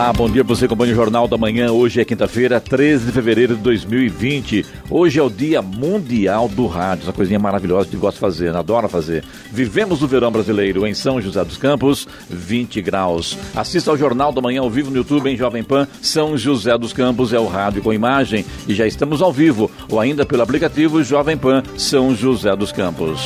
[0.00, 1.70] Olá, bom dia você, acompanha o Jornal da Manhã.
[1.70, 4.64] Hoje é quinta-feira, 13 de fevereiro de 2020.
[4.88, 8.88] Hoje é o Dia Mundial do Rádio, essa coisinha maravilhosa que gosto de fazer, adoro
[8.88, 9.22] fazer.
[9.52, 13.36] Vivemos o verão brasileiro em São José dos Campos, 20 graus.
[13.54, 15.86] Assista ao Jornal da Manhã ao vivo no YouTube em Jovem Pan.
[16.00, 20.00] São José dos Campos é o rádio com imagem e já estamos ao vivo ou
[20.00, 23.20] ainda pelo aplicativo Jovem Pan São José dos Campos.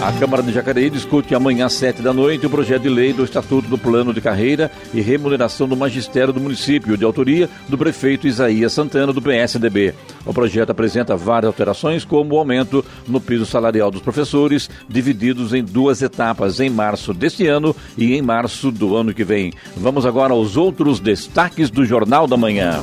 [0.00, 3.24] A Câmara de Jacareí discute amanhã às sete da noite o projeto de lei do
[3.24, 8.26] Estatuto do Plano de Carreira e Remuneração do Magistério do Município, de autoria do prefeito
[8.26, 9.92] Isaías Santana, do PSDB.
[10.24, 15.64] O projeto apresenta várias alterações, como o aumento no piso salarial dos professores, divididos em
[15.64, 19.52] duas etapas, em março deste ano e em março do ano que vem.
[19.76, 22.80] Vamos agora aos outros destaques do Jornal da Manhã.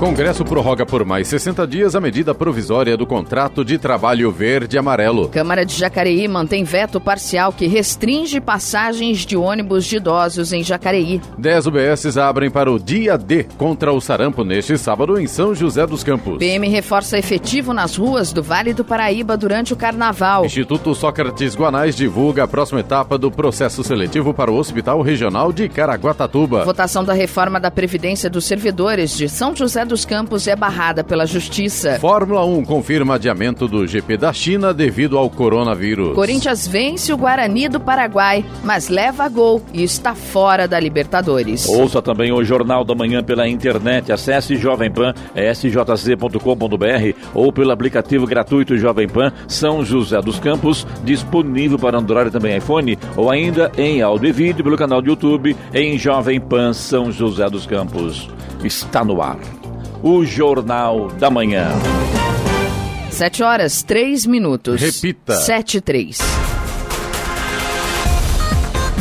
[0.00, 4.78] Congresso prorroga por mais 60 dias a medida provisória do contrato de trabalho verde e
[4.78, 5.28] amarelo.
[5.28, 11.20] Câmara de Jacareí mantém veto parcial que restringe passagens de ônibus de idosos em Jacareí.
[11.36, 15.86] 10 UBSs abrem para o dia D contra o sarampo neste sábado em São José
[15.86, 16.38] dos Campos.
[16.38, 20.46] PM reforça efetivo nas ruas do Vale do Paraíba durante o carnaval.
[20.46, 25.68] Instituto Sócrates Guanais divulga a próxima etapa do processo seletivo para o Hospital Regional de
[25.68, 26.64] Caraguatatuba.
[26.64, 31.26] Votação da reforma da Previdência dos Servidores de São José dos Campos é barrada pela
[31.26, 31.98] Justiça.
[31.98, 36.14] Fórmula 1 confirma adiamento do GP da China devido ao coronavírus.
[36.14, 41.68] Corinthians vence o Guarani do Paraguai, mas leva a gol e está fora da Libertadores.
[41.68, 44.12] Ouça também o Jornal da Manhã pela internet.
[44.12, 46.38] Acesse Jovem Pan, sjc.com.br
[47.34, 52.56] ou pelo aplicativo gratuito Jovem Pan São José dos Campos, disponível para Android e também
[52.56, 57.10] iPhone, ou ainda em áudio e vídeo pelo canal do YouTube em Jovem Pan São
[57.10, 58.30] José dos Campos.
[58.62, 59.59] Está no ar
[60.02, 61.68] o Jornal da Manhã.
[63.10, 64.80] 7 horas, 3 minutos.
[64.80, 65.34] Repita.
[65.34, 66.18] 7 e 3.
[66.18, 66.59] O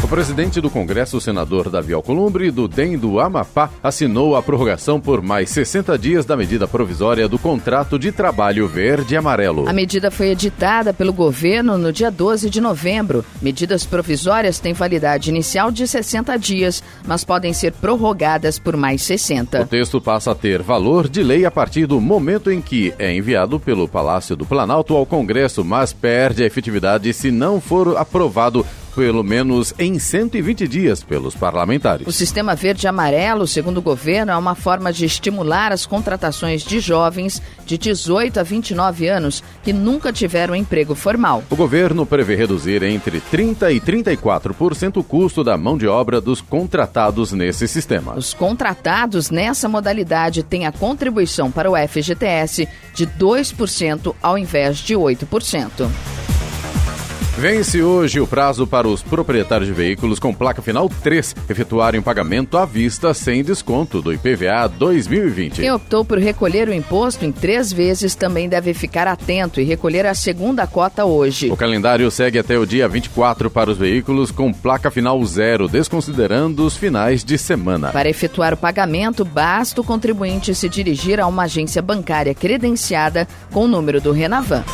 [0.09, 5.21] presidente do Congresso, o senador Davi Alcolumbre, do DEM do Amapá, assinou a prorrogação por
[5.21, 9.69] mais 60 dias da medida provisória do contrato de trabalho verde e amarelo.
[9.69, 13.23] A medida foi editada pelo governo no dia 12 de novembro.
[13.39, 19.61] Medidas provisórias têm validade inicial de 60 dias, mas podem ser prorrogadas por mais 60.
[19.61, 23.13] O texto passa a ter valor de lei a partir do momento em que é
[23.13, 28.65] enviado pelo Palácio do Planalto ao Congresso, mas perde a efetividade se não for aprovado
[28.95, 32.07] pelo menos em 120 dias pelos parlamentares.
[32.07, 36.63] O sistema verde e amarelo, segundo o governo, é uma forma de estimular as contratações
[36.63, 41.43] de jovens de 18 a 29 anos que nunca tiveram emprego formal.
[41.49, 46.41] O governo prevê reduzir entre 30 e 34% o custo da mão de obra dos
[46.41, 48.15] contratados nesse sistema.
[48.15, 54.95] Os contratados nessa modalidade têm a contribuição para o FGTS de 2% ao invés de
[54.95, 55.89] 8%.
[57.39, 62.03] Vence hoje o prazo para os proprietários de veículos com placa final 3 efetuarem o
[62.03, 65.61] pagamento à vista sem desconto do IPVA 2020.
[65.61, 70.05] Quem optou por recolher o imposto em três vezes também deve ficar atento e recolher
[70.05, 71.49] a segunda cota hoje.
[71.49, 76.65] O calendário segue até o dia 24 para os veículos com placa final zero, desconsiderando
[76.65, 77.93] os finais de semana.
[77.93, 83.63] Para efetuar o pagamento, basta o contribuinte se dirigir a uma agência bancária credenciada com
[83.63, 84.65] o número do Renavan.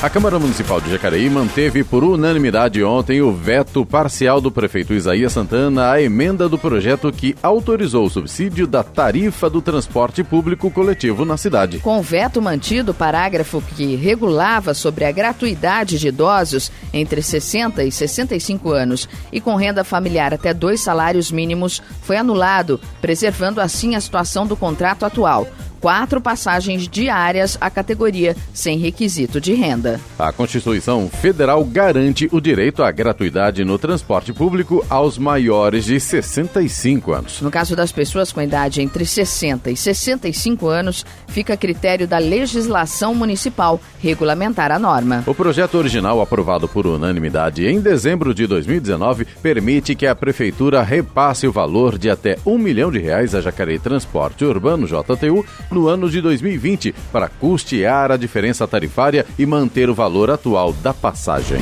[0.00, 5.32] A Câmara Municipal de Jacareí manteve por unanimidade ontem o veto parcial do prefeito Isaías
[5.32, 11.24] Santana à emenda do projeto que autorizou o subsídio da tarifa do transporte público coletivo
[11.24, 11.80] na cidade.
[11.80, 17.82] Com o veto mantido, o parágrafo que regulava sobre a gratuidade de idosos entre 60
[17.82, 23.96] e 65 anos e com renda familiar até dois salários mínimos foi anulado, preservando assim
[23.96, 25.48] a situação do contrato atual
[25.80, 30.00] quatro passagens diárias à categoria, sem requisito de renda.
[30.18, 37.12] A Constituição Federal garante o direito à gratuidade no transporte público aos maiores de 65
[37.12, 37.40] anos.
[37.40, 42.18] No caso das pessoas com idade entre 60 e 65 anos, fica a critério da
[42.18, 45.22] legislação municipal regulamentar a norma.
[45.26, 51.46] O projeto original, aprovado por unanimidade em dezembro de 2019, permite que a Prefeitura repasse
[51.46, 56.10] o valor de até um milhão de reais a Jacareí Transporte Urbano, JTU, no ano
[56.10, 61.58] de 2020 para custear a diferença tarifária e manter o valor atual da passagem.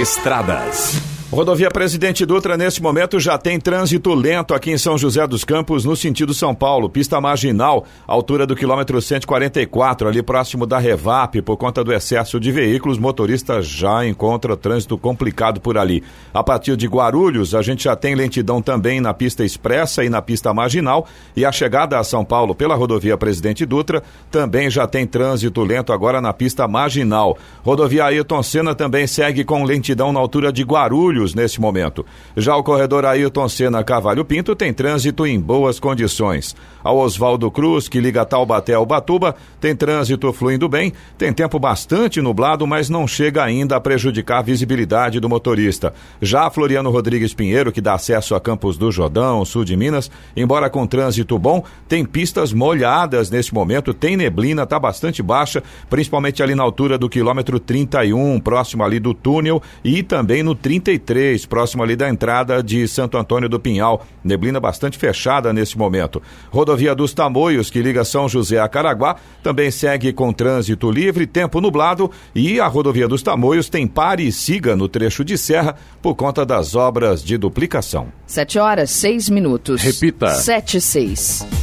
[0.00, 1.11] Estradas.
[1.32, 5.82] Rodovia Presidente Dutra, nesse momento, já tem trânsito lento aqui em São José dos Campos,
[5.82, 6.90] no sentido São Paulo.
[6.90, 12.52] Pista marginal, altura do quilômetro 144, ali próximo da Revap, por conta do excesso de
[12.52, 12.98] veículos.
[12.98, 16.04] Motorista já encontra trânsito complicado por ali.
[16.34, 20.20] A partir de Guarulhos, a gente já tem lentidão também na pista expressa e na
[20.20, 21.08] pista marginal.
[21.34, 25.94] E a chegada a São Paulo pela rodovia Presidente Dutra também já tem trânsito lento
[25.94, 27.38] agora na pista marginal.
[27.64, 32.04] Rodovia Ayrton Senna também segue com lentidão na altura de Guarulhos Guarulhos neste momento.
[32.36, 36.54] Já o corredor Ailton Senna Cavalho Pinto tem trânsito em boas condições.
[36.82, 42.20] Ao Oswaldo Cruz, que liga Taubaté ao Batuba, tem trânsito fluindo bem, tem tempo bastante
[42.20, 45.94] nublado, mas não chega ainda a prejudicar a visibilidade do motorista.
[46.20, 50.68] Já Floriano Rodrigues Pinheiro, que dá acesso a Campos do Jordão, sul de Minas, embora
[50.68, 56.54] com trânsito bom, tem pistas molhadas neste momento, tem neblina, está bastante baixa, principalmente ali
[56.54, 61.82] na altura do quilômetro 31, próximo ali do túnel, e também no 33 23, próximo
[61.82, 64.04] ali da entrada de Santo Antônio do Pinhal.
[64.24, 66.22] Neblina bastante fechada nesse momento.
[66.50, 71.60] Rodovia dos Tamoios, que liga São José a Caraguá, também segue com trânsito livre, tempo
[71.60, 76.14] nublado e a rodovia dos Tamoios tem pare e siga no trecho de serra por
[76.14, 78.08] conta das obras de duplicação.
[78.26, 79.82] 7 horas, 6 minutos.
[79.82, 80.30] Repita.
[80.34, 81.61] 7 e 6.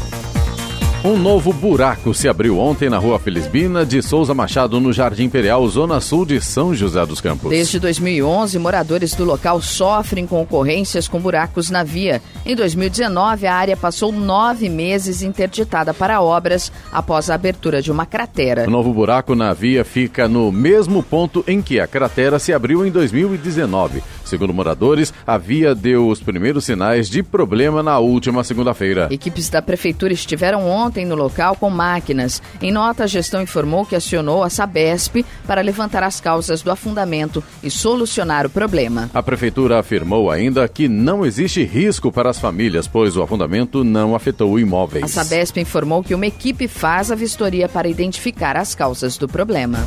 [1.01, 5.65] Um novo buraco se abriu ontem na rua Felizbina de Souza Machado, no Jardim Imperial,
[5.69, 7.49] zona sul de São José dos Campos.
[7.49, 12.21] Desde 2011, moradores do local sofrem com ocorrências com buracos na via.
[12.45, 18.05] Em 2019, a área passou nove meses interditada para obras após a abertura de uma
[18.05, 18.67] cratera.
[18.67, 22.85] O novo buraco na via fica no mesmo ponto em que a cratera se abriu
[22.85, 24.03] em 2019.
[24.25, 29.07] Segundo moradores, a via deu os primeiros sinais de problema na última segunda-feira.
[29.09, 32.41] Equipes da prefeitura estiveram ontem ontem no local com máquinas.
[32.59, 37.43] Em nota, a gestão informou que acionou a Sabesp para levantar as causas do afundamento
[37.61, 39.09] e solucionar o problema.
[39.13, 44.15] A prefeitura afirmou ainda que não existe risco para as famílias, pois o afundamento não
[44.15, 45.03] afetou imóveis.
[45.03, 49.79] A Sabesp informou que uma equipe faz a vistoria para identificar as causas do problema.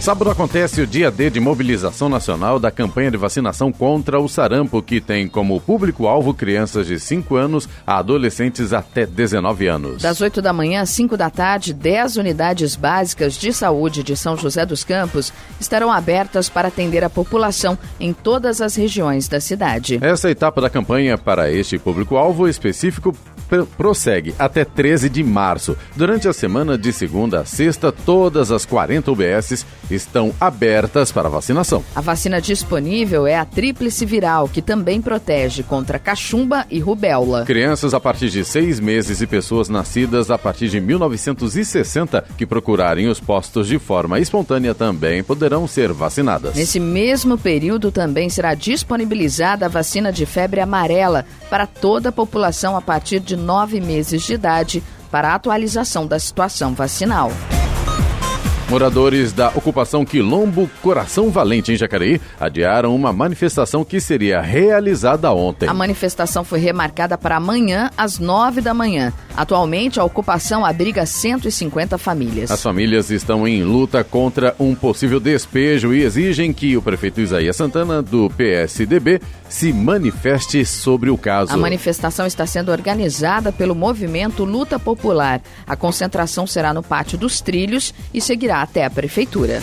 [0.00, 4.80] Sábado acontece o dia D de mobilização nacional da campanha de vacinação contra o sarampo,
[4.80, 10.02] que tem como público-alvo crianças de 5 anos a adolescentes até 19 anos.
[10.02, 14.36] Das 8 da manhã às 5 da tarde, 10 unidades básicas de saúde de São
[14.36, 19.98] José dos Campos estarão abertas para atender a população em todas as regiões da cidade.
[20.00, 23.12] Essa etapa da campanha para este público-alvo específico
[23.76, 25.76] prossegue até 13 de março.
[25.94, 31.84] Durante a semana de segunda a sexta, todas as 40 UBSs estão abertas para vacinação.
[31.94, 37.44] A vacina disponível é a tríplice viral, que também protege contra cachumba e rubéola.
[37.44, 43.08] Crianças a partir de seis meses e pessoas nascidas a partir de 1960 que procurarem
[43.08, 46.54] os postos de forma espontânea também poderão ser vacinadas.
[46.54, 52.76] Nesse mesmo período também será disponibilizada a vacina de febre amarela para toda a população
[52.76, 57.30] a partir de nove meses de idade para a atualização da situação vacinal.
[58.68, 65.68] Moradores da ocupação Quilombo Coração Valente, em Jacareí, adiaram uma manifestação que seria realizada ontem.
[65.68, 69.12] A manifestação foi remarcada para amanhã, às nove da manhã.
[69.36, 72.50] Atualmente, a ocupação abriga 150 famílias.
[72.50, 77.54] As famílias estão em luta contra um possível despejo e exigem que o prefeito Isaías
[77.54, 81.52] Santana, do PSDB, se manifeste sobre o caso.
[81.52, 85.40] A manifestação está sendo organizada pelo movimento Luta Popular.
[85.66, 89.62] A concentração será no Pátio dos Trilhos e seguirá até a Prefeitura.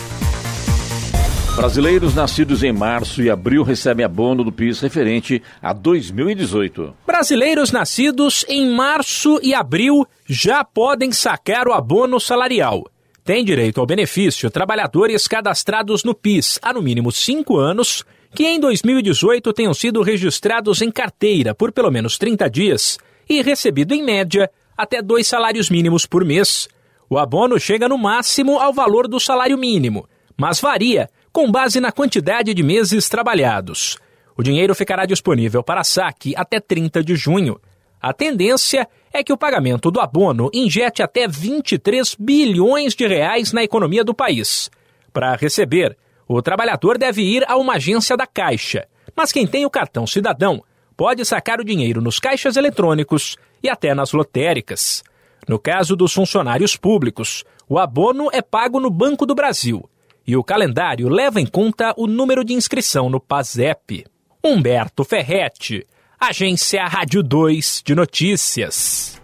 [1.56, 6.92] Brasileiros nascidos em março e abril recebem abono do PIS referente a 2018.
[7.06, 12.84] Brasileiros nascidos em março e abril já podem sacar o abono salarial.
[13.24, 18.58] Tem direito ao benefício trabalhadores cadastrados no PIS há no mínimo cinco anos, que em
[18.58, 22.98] 2018 tenham sido registrados em carteira por pelo menos 30 dias
[23.28, 26.68] e recebido, em média, até dois salários mínimos por mês
[27.08, 31.92] o abono chega no máximo ao valor do salário mínimo, mas varia com base na
[31.92, 33.98] quantidade de meses trabalhados.
[34.36, 37.60] O dinheiro ficará disponível para saque até 30 de junho.
[38.00, 43.62] A tendência é que o pagamento do abono injete até 23 bilhões de reais na
[43.62, 44.70] economia do país.
[45.12, 45.96] Para receber,
[46.26, 50.62] o trabalhador deve ir a uma agência da Caixa, mas quem tem o cartão cidadão
[50.96, 55.04] pode sacar o dinheiro nos caixas eletrônicos e até nas lotéricas.
[55.48, 59.88] No caso dos funcionários públicos, o abono é pago no Banco do Brasil
[60.26, 64.06] e o calendário leva em conta o número de inscrição no PASEP.
[64.42, 65.86] Humberto Ferretti,
[66.18, 69.23] Agência Rádio 2 de Notícias.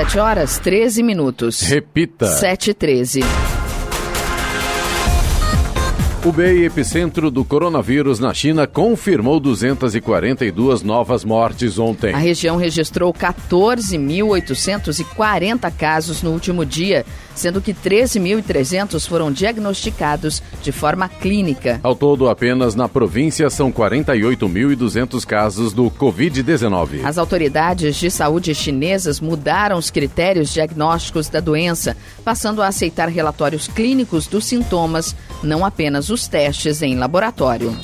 [0.00, 1.60] 7 horas 13 minutos.
[1.60, 2.24] Repita.
[2.24, 3.20] 7 e 13.
[6.24, 12.14] O BEI, epicentro do coronavírus na China, confirmou 242 novas mortes ontem.
[12.14, 17.04] A região registrou 14.840 casos no último dia,
[17.40, 21.80] sendo que 13.300 foram diagnosticados de forma clínica.
[21.82, 27.04] Ao todo, apenas na província são 48.200 casos do Covid-19.
[27.04, 33.66] As autoridades de saúde chinesas mudaram os critérios diagnósticos da doença, passando a aceitar relatórios
[33.66, 37.74] clínicos dos sintomas, não apenas os testes em laboratório.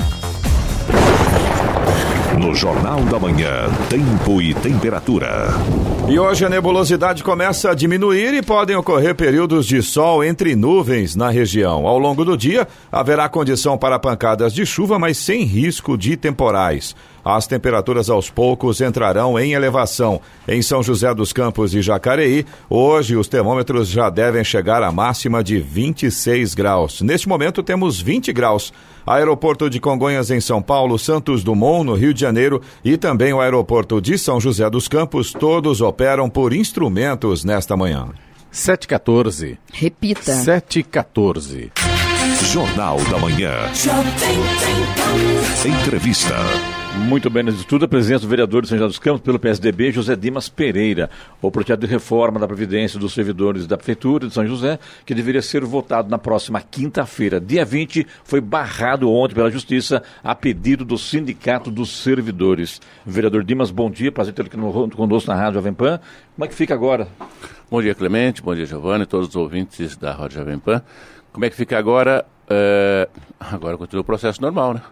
[2.39, 5.49] No Jornal da Manhã, tempo e temperatura.
[6.07, 11.17] E hoje a nebulosidade começa a diminuir e podem ocorrer períodos de sol entre nuvens
[11.17, 11.87] na região.
[11.87, 16.95] Ao longo do dia, haverá condição para pancadas de chuva, mas sem risco de temporais.
[17.29, 20.21] As temperaturas aos poucos entrarão em elevação.
[20.47, 25.43] Em São José dos Campos e Jacareí, hoje os termômetros já devem chegar à máxima
[25.43, 27.01] de 26 graus.
[27.01, 28.73] Neste momento temos 20 graus.
[29.05, 33.41] Aeroporto de Congonhas em São Paulo, Santos Dumont no Rio de Janeiro e também o
[33.41, 38.07] aeroporto de São José dos Campos, todos operam por instrumentos nesta manhã.
[38.53, 39.59] 714.
[39.73, 40.33] Repita.
[40.33, 41.73] 714.
[42.53, 43.53] Jornal da Manhã.
[45.65, 46.37] Entrevista.
[46.99, 49.93] Muito bem, nesse estudo, a presença do vereador de São José dos Campos pelo PSDB,
[49.93, 51.09] José Dimas Pereira.
[51.41, 55.43] O projeto de reforma da Previdência dos servidores da Prefeitura de São José, que deveria
[55.43, 60.99] ser votado na próxima quinta-feira, dia 20, foi barrado ontem pela Justiça a pedido do
[60.99, 62.81] Sindicato dos Servidores.
[63.05, 66.01] Vereador Dimas, bom dia, prazer ter aqui no, conosco na Rádio Jovem Pan.
[66.35, 67.07] Como é que fica agora?
[67.71, 70.83] Bom dia, Clemente, bom dia, Giovanni, todos os ouvintes da Rádio Jovem Pan.
[71.31, 72.25] Como é que fica agora?
[72.49, 73.09] É...
[73.39, 74.83] Agora continua o processo normal, né?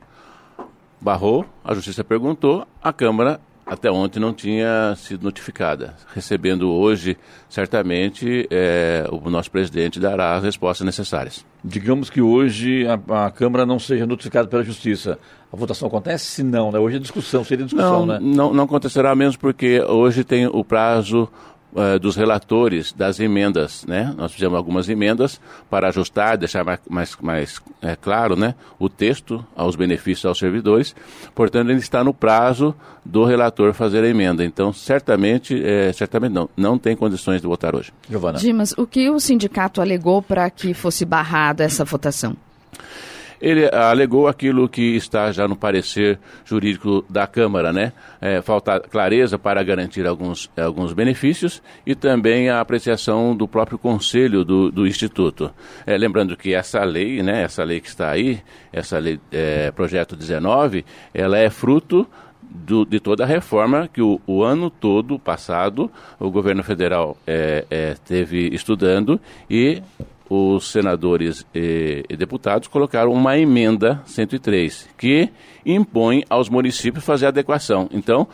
[1.04, 5.96] Barrou, a justiça perguntou, a Câmara até ontem não tinha sido notificada.
[6.14, 7.16] Recebendo hoje,
[7.49, 11.44] certamente, é, o nosso presidente dará as respostas necessárias.
[11.62, 15.18] Digamos que hoje a, a, Câmara não seja notificada pela Justiça.
[15.52, 16.26] A votação acontece?
[16.26, 16.78] Se não, né?
[16.78, 18.18] Hoje é discussão, seria discussão, não, né?
[18.20, 21.28] Não, não acontecerá mesmo porque hoje tem o prazo
[21.75, 24.14] uh, dos relatores das emendas, né?
[24.16, 28.54] Nós fizemos algumas emendas para ajustar, deixar mais, mais, mais é, claro, né?
[28.78, 30.95] O texto aos benefícios aos servidores.
[31.35, 34.45] Portanto, ele está no prazo do relator fazer a emenda.
[34.45, 37.93] Então, certamente, é, certamente não, não tem condições de votar hoje.
[38.09, 38.38] Giovana.
[38.38, 42.37] Dimas, o que o sindicato alegou para que fosse barrada essa votação?
[43.41, 47.93] Ele alegou aquilo que está já no parecer jurídico da Câmara, né?
[48.21, 54.45] É, falta clareza para garantir alguns, alguns benefícios e também a apreciação do próprio conselho
[54.45, 55.50] do, do Instituto.
[55.87, 58.41] É, lembrando que essa lei, né, essa lei que está aí,
[58.73, 62.07] essa lei, é, projeto 19, ela é fruto
[62.55, 67.64] do, de toda a reforma que o, o, ano todo passado o governo federal é,
[67.71, 69.83] é, teve estudando e
[70.35, 75.31] os senadores e, e, deputados colocaram uma emenda 103 que
[75.64, 77.88] impõe aos municípios fazer adequação.
[77.93, 78.26] Então,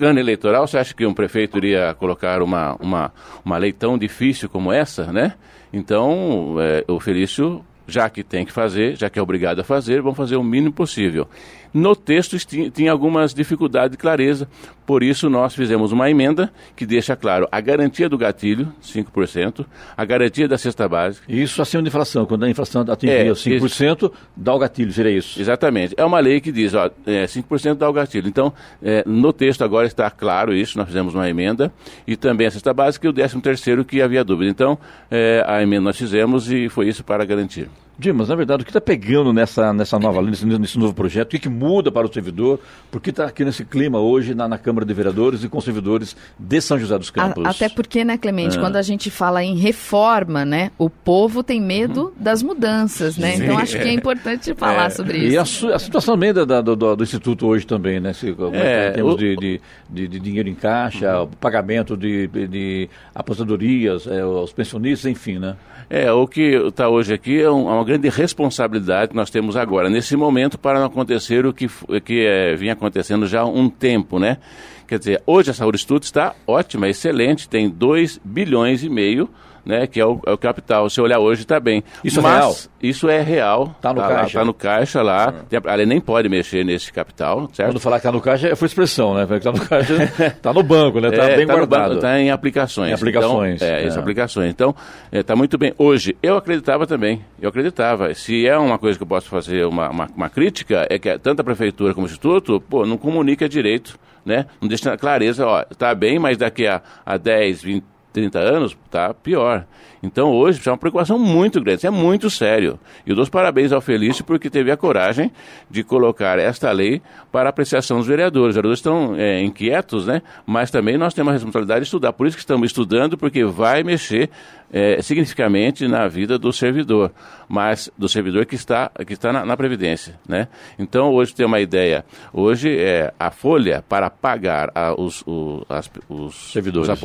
[0.00, 3.12] ano eleitoral, você acha que um prefeito iria colocar uma, uma,
[3.44, 5.34] uma lei tão difícil como essa, né?
[5.72, 10.02] Então, é, o Felício, já que tem que fazer, já que é obrigado a fazer,
[10.02, 11.28] vão fazer o mínimo possível.
[11.72, 12.36] No texto
[12.70, 14.48] tinha algumas dificuldades de clareza,
[14.86, 20.04] por isso nós fizemos uma emenda que deixa claro a garantia do gatilho, 5%, a
[20.04, 21.24] garantia da cesta básica.
[21.28, 24.12] Isso acima da inflação, quando a inflação atingir é, 5%, isso.
[24.36, 25.40] dá o gatilho, seria isso?
[25.40, 25.94] Exatamente.
[25.96, 28.28] É uma lei que diz, ó, é, 5% dá o gatilho.
[28.28, 31.72] Então, é, no texto agora está claro isso, nós fizemos uma emenda,
[32.06, 34.50] e também a cesta básica e o 13 terceiro que havia dúvida.
[34.50, 34.78] Então,
[35.10, 37.68] é, a emenda nós fizemos e foi isso para garantir.
[37.98, 41.28] Dimas, na verdade, o que está pegando nessa, nessa nova lei, nesse, nesse, novo projeto,
[41.28, 42.60] o que, que muda para o servidor,
[42.90, 46.14] por que está aqui nesse clima hoje na, na, Câmara de Vereadores e com servidores
[46.38, 47.46] de São José dos Campos?
[47.46, 48.60] A, até porque, né, Clemente, é.
[48.60, 52.12] quando a gente fala em reforma, né, o povo tem medo uhum.
[52.18, 53.32] das mudanças, né?
[53.32, 53.80] Sim, então acho é.
[53.80, 54.90] que é importante falar é.
[54.90, 55.32] sobre isso.
[55.32, 58.12] E a, a situação também da, da, do, do, Instituto hoje também, né?
[58.12, 59.16] Se, é, é temos o...
[59.16, 61.28] de, de, de, de, dinheiro em caixa, uhum.
[61.40, 65.56] pagamento de, de aposentadorias, é, os pensionistas, enfim, né?
[65.88, 69.88] É, o que está hoje aqui é, é, uma grande responsabilidade que nós temos agora,
[69.88, 71.68] nesse momento, para não acontecer o que,
[72.04, 74.38] que é, vinha acontecendo já há um tempo, né?
[74.86, 79.28] Quer dizer, hoje a Saúde Estudo está ótima, excelente, tem 2 bilhões e meio
[79.66, 80.88] né, que é o, é o capital.
[80.88, 81.82] Se olhar hoje, está bem.
[82.04, 82.56] Isso Mas, é real?
[82.80, 83.76] Isso é real.
[83.82, 84.38] Tá no tá caixa?
[84.38, 85.32] Lá, tá no caixa lá.
[85.48, 87.70] Tem, a lei nem pode mexer nesse capital, certo?
[87.72, 89.26] Quando falar que está no caixa, foi expressão, né?
[89.28, 89.94] Está no caixa,
[90.28, 91.08] está no banco, né?
[91.08, 91.88] Está É, bem tá no guardado.
[91.90, 92.90] banco, tá em aplicações.
[92.90, 93.86] Em aplicações, Então, é, é.
[93.86, 94.50] essas aplicações.
[94.50, 94.74] Então,
[95.10, 95.74] está muito bem.
[95.76, 97.24] Hoje, eu acreditava também.
[97.42, 98.14] Eu acreditava.
[98.14, 101.40] Se é uma coisa que eu posso fazer uma, uma, uma crítica, é que tanto
[101.40, 104.46] a prefeitura como o instituto, pô, não comunica direito, né?
[104.60, 107.84] Não deixa clareza, ó, está bem, mas daqui a, a 10, 20,
[108.16, 109.66] 30 anos, tá pior.
[110.02, 112.78] Então hoje é uma preocupação muito grande, isso é muito sério.
[113.06, 115.30] E eu dou os parabéns ao Felício porque teve a coragem
[115.70, 117.00] de colocar esta lei
[117.32, 118.50] para apreciação dos vereadores.
[118.50, 120.22] Os vereadores estão é, inquietos, né?
[120.46, 122.12] Mas também nós temos a responsabilidade de estudar.
[122.12, 124.30] Por isso que estamos estudando, porque vai mexer
[124.72, 127.12] é, significativamente na vida do servidor,
[127.48, 130.48] mas do servidor que está, que está na, na Previdência, né?
[130.78, 132.04] Então hoje tem uma ideia.
[132.32, 136.88] Hoje é a folha para pagar a, os, o- as- os, Servidores.
[136.88, 136.98] os,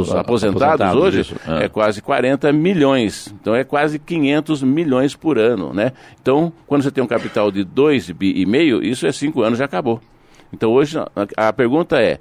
[0.00, 1.64] os Os aposentados, aposentados, hoje isso, é.
[1.64, 3.34] é quase 40 milhões.
[3.40, 5.92] Então é quase 500 milhões por ano, né?
[6.20, 9.58] Então, quando você tem um capital de 2 bi e meio, isso é 5 anos
[9.58, 10.00] já acabou.
[10.52, 10.98] Então hoje
[11.36, 12.18] a pergunta é,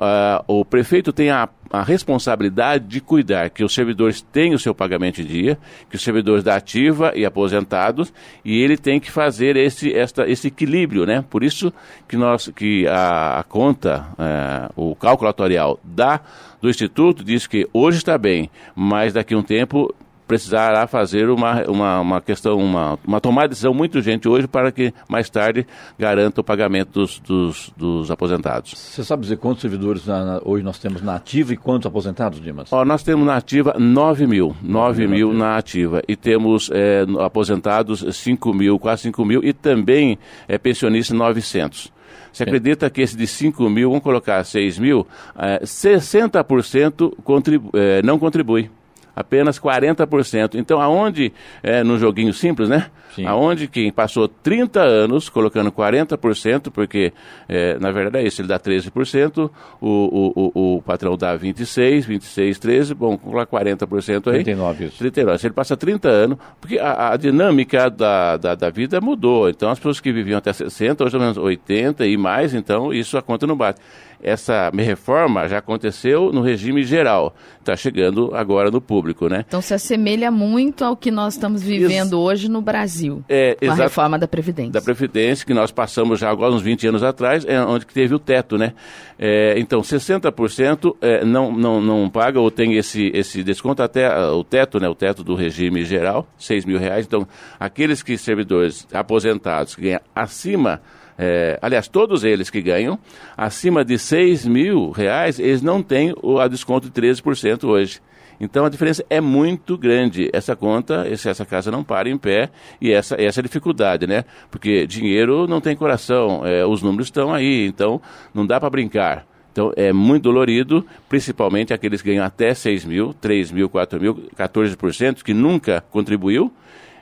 [0.00, 4.72] ah, o prefeito tem a, a responsabilidade de cuidar que os servidores tenham o seu
[4.72, 5.58] pagamento em dia,
[5.90, 8.12] que os servidores da ativa e aposentados,
[8.44, 11.24] e ele tem que fazer esse, esta, esse equilíbrio, né?
[11.28, 11.72] Por isso
[12.06, 16.20] que nós, que a, a conta, eh, o cálculo atuarial da,
[16.62, 19.92] do Instituto diz que hoje está bem, mas daqui a um tempo
[20.28, 24.70] precisará fazer uma, uma, uma questão, uma, uma tomada de decisão muito urgente hoje para
[24.70, 25.66] que mais tarde
[25.98, 28.74] garanta o pagamento dos, dos, dos aposentados.
[28.76, 32.40] Você sabe dizer quantos servidores na- na- hoje nós temos na ativa e quantos aposentados,
[32.40, 32.70] Dimas?
[32.72, 38.04] Ó, nós temos na ativa 9 mil, 9 mil na ativa e temos é, aposentados
[38.16, 41.90] 5 mil, quase 5 mil e também é, pensionistas 900.
[42.30, 45.06] Você acredita que esse de 5 mil, vamos colocar 6 mil,
[45.38, 48.70] é, 60% contribu é, não contribui.
[49.18, 50.54] Apenas 40%.
[50.54, 51.32] Então, aonde,
[51.62, 52.86] é, no joguinho simples, né?
[53.14, 53.26] Sim.
[53.26, 57.12] Aonde quem passou 30 anos colocando 40%, porque
[57.48, 59.50] é, na verdade é isso, ele dá 13%,
[59.80, 64.44] o, o, o, o patrão dá 26, 26, 13, bom, colocar 40% aí.
[64.44, 64.98] 39 isso.
[64.98, 65.38] 39.
[65.38, 69.48] Se ele passa 30 anos, porque a, a dinâmica da, da, da vida mudou.
[69.48, 73.18] Então, as pessoas que viviam até 60, hoje pelo menos 80 e mais, então isso
[73.18, 73.80] a conta não bate.
[74.22, 77.34] Essa reforma já aconteceu no regime geral.
[77.60, 79.44] Está chegando agora no público, né?
[79.46, 83.22] Então se assemelha muito ao que nós estamos vivendo hoje no Brasil.
[83.28, 84.72] É, com a reforma da Previdência.
[84.72, 88.14] da Previdência, que nós passamos já agora uns 20 anos atrás, é onde que teve
[88.14, 88.72] o teto, né?
[89.18, 94.32] É, então, 60% é, não, não, não paga ou tem esse, esse desconto até ah,
[94.32, 94.88] o teto, né?
[94.88, 97.06] O teto do regime geral, 6 mil reais.
[97.06, 97.26] Então,
[97.58, 100.80] aqueles que servidores aposentados que ganham acima,
[101.18, 102.98] é, aliás, todos eles que ganham
[103.36, 108.00] acima de 6 mil reais, eles não têm o a desconto de 13% hoje.
[108.40, 110.30] Então a diferença é muito grande.
[110.32, 112.50] Essa conta, essa casa não para em pé
[112.80, 114.24] e essa, essa é a dificuldade, né?
[114.48, 118.00] Porque dinheiro não tem coração, é, os números estão aí, então
[118.32, 119.26] não dá para brincar.
[119.50, 124.14] Então é muito dolorido, principalmente aqueles que ganham até 6 mil, 3 mil, 4 mil,
[124.36, 126.52] 14%, que nunca contribuiu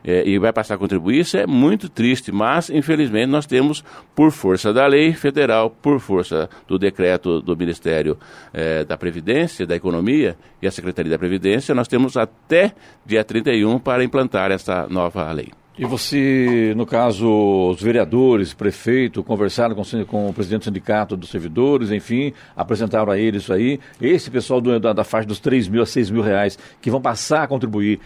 [0.07, 4.31] é, e vai passar a contribuir, isso é muito triste, mas infelizmente nós temos, por
[4.31, 8.17] força da lei federal, por força do decreto do Ministério
[8.55, 12.73] é, da Previdência, da Economia e a Secretaria da Previdência, nós temos até
[13.05, 15.49] dia 31 para implantar essa nova lei.
[15.79, 17.29] E você, no caso,
[17.71, 23.19] os vereadores, prefeito, conversaram com, com o presidente do sindicato dos servidores, enfim, apresentaram a
[23.19, 23.79] ele isso aí.
[24.01, 26.99] Esse pessoal do- da, da faixa dos 3 mil a 6 mil reais que vão
[27.03, 28.01] passar a contribuir,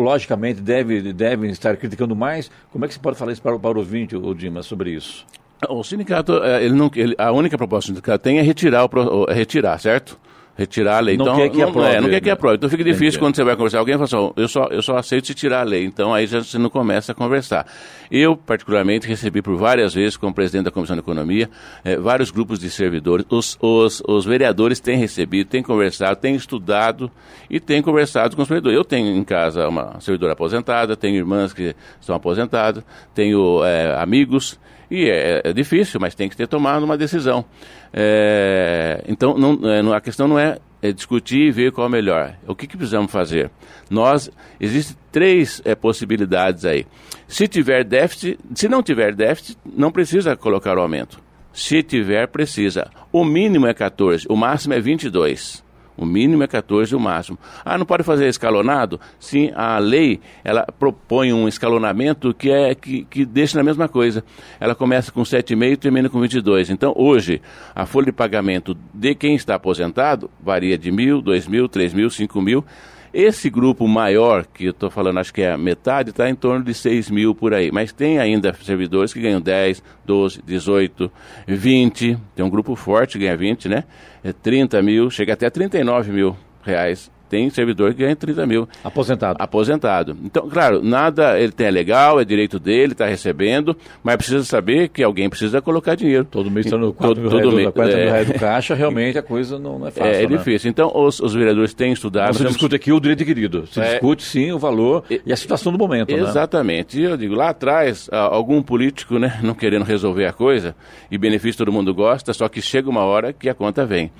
[0.00, 2.50] logicamente deve, devem estar criticando mais.
[2.70, 5.24] Como é que você pode falar isso para, para o ouvinte, o Dimas, sobre isso?
[5.68, 9.26] O sindicato, é, ele não, ele- a única proposta do sindicato tem é retirar, o,
[9.30, 10.18] é retirar, certo?
[10.56, 11.16] Retirar a lei.
[11.16, 12.32] Não então, quer que não, aprove, é, não quer que né?
[12.32, 12.56] aprove.
[12.56, 13.18] Então fica difícil Entendi.
[13.20, 13.78] quando você vai conversar.
[13.78, 15.84] Alguém fala assim, eu só, eu só aceito se tirar a lei.
[15.84, 17.66] Então aí já você não começa a conversar.
[18.10, 21.48] Eu, particularmente, recebi por várias vezes, como presidente da Comissão de Economia,
[21.82, 23.24] eh, vários grupos de servidores.
[23.30, 27.10] Os, os, os vereadores têm recebido, têm conversado, têm estudado
[27.48, 28.76] e têm conversado com os servidores.
[28.76, 32.84] Eu tenho em casa uma servidora aposentada, tenho irmãs que estão aposentadas,
[33.14, 34.60] tenho eh, amigos.
[34.92, 37.46] E é, é difícil, mas tem que ter tomado uma decisão.
[37.94, 41.90] É, então, não, é, a questão não é, é discutir e ver qual é o
[41.90, 42.34] melhor.
[42.46, 43.50] O que, que precisamos fazer?
[43.88, 46.84] Nós, existem três é, possibilidades aí.
[47.26, 51.22] Se tiver déficit, se não tiver déficit, não precisa colocar o aumento.
[51.54, 52.90] Se tiver, precisa.
[53.10, 55.64] O mínimo é 14, o máximo é 22.
[55.96, 57.38] O mínimo é 14 e o máximo.
[57.64, 59.00] Ah, não pode fazer escalonado?
[59.18, 64.24] Sim, a lei, ela propõe um escalonamento que é que, que deixa na mesma coisa.
[64.58, 66.70] Ela começa com 7,5 e termina com 22.
[66.70, 67.42] Então, hoje,
[67.74, 72.08] a folha de pagamento de quem está aposentado varia de mil, dois mil, três mil,
[72.10, 72.64] cinco mil.
[73.12, 76.64] Esse grupo maior, que eu estou falando, acho que é a metade, está em torno
[76.64, 77.70] de 6 mil por aí.
[77.70, 81.12] Mas tem ainda servidores que ganham 10, 12, 18,
[81.46, 82.18] 20.
[82.34, 83.84] Tem um grupo forte que ganha 20, né?
[84.24, 88.68] É 30 mil, chega até 39 mil reais tem servidor que ganha 30 mil.
[88.84, 89.38] Aposentado.
[89.40, 90.14] Aposentado.
[90.22, 94.90] Então, claro, nada ele tem é legal, é direito dele, está recebendo, mas precisa saber
[94.90, 96.26] que alguém precisa colocar dinheiro.
[96.26, 98.74] Todo mês está no 4 mil, todo reais, mês, 4 mil é, reais do caixa,
[98.74, 100.12] realmente a coisa não, não é fácil.
[100.12, 100.36] É, é né?
[100.36, 100.68] difícil.
[100.68, 102.34] Então, os, os, vereadores têm estudado.
[102.34, 103.66] Você discute aqui o direito adquirido.
[103.66, 106.14] Se é, discute, sim, o valor e, e a situação do momento.
[106.14, 106.20] Né?
[106.20, 106.98] Exatamente.
[106.98, 107.04] Né?
[107.04, 110.76] E eu digo, lá atrás, algum político, né, não querendo resolver a coisa,
[111.10, 114.10] e benefício todo mundo gosta, só que chega uma hora que a conta vem.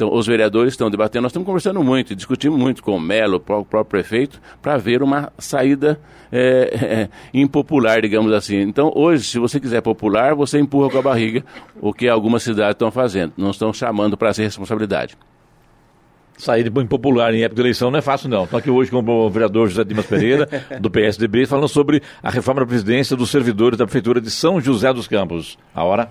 [0.00, 3.40] Então, os vereadores estão debatendo, nós estamos conversando muito, discutimos muito com o Melo, o
[3.40, 5.98] próprio prefeito, para ver uma saída
[6.30, 8.60] é, é, impopular, digamos assim.
[8.60, 11.44] Então, hoje, se você quiser popular, você empurra com a barriga,
[11.80, 13.32] o que algumas cidades estão fazendo.
[13.36, 15.16] Não estão chamando para ser responsabilidade
[16.40, 18.44] sair de impopular em época de eleição não é fácil, não.
[18.44, 20.48] Estou aqui hoje com o vereador José Dimas Pereira,
[20.80, 24.92] do PSDB, falando sobre a reforma da presidência dos servidores da Prefeitura de São José
[24.92, 25.58] dos Campos.
[25.74, 26.10] A hora?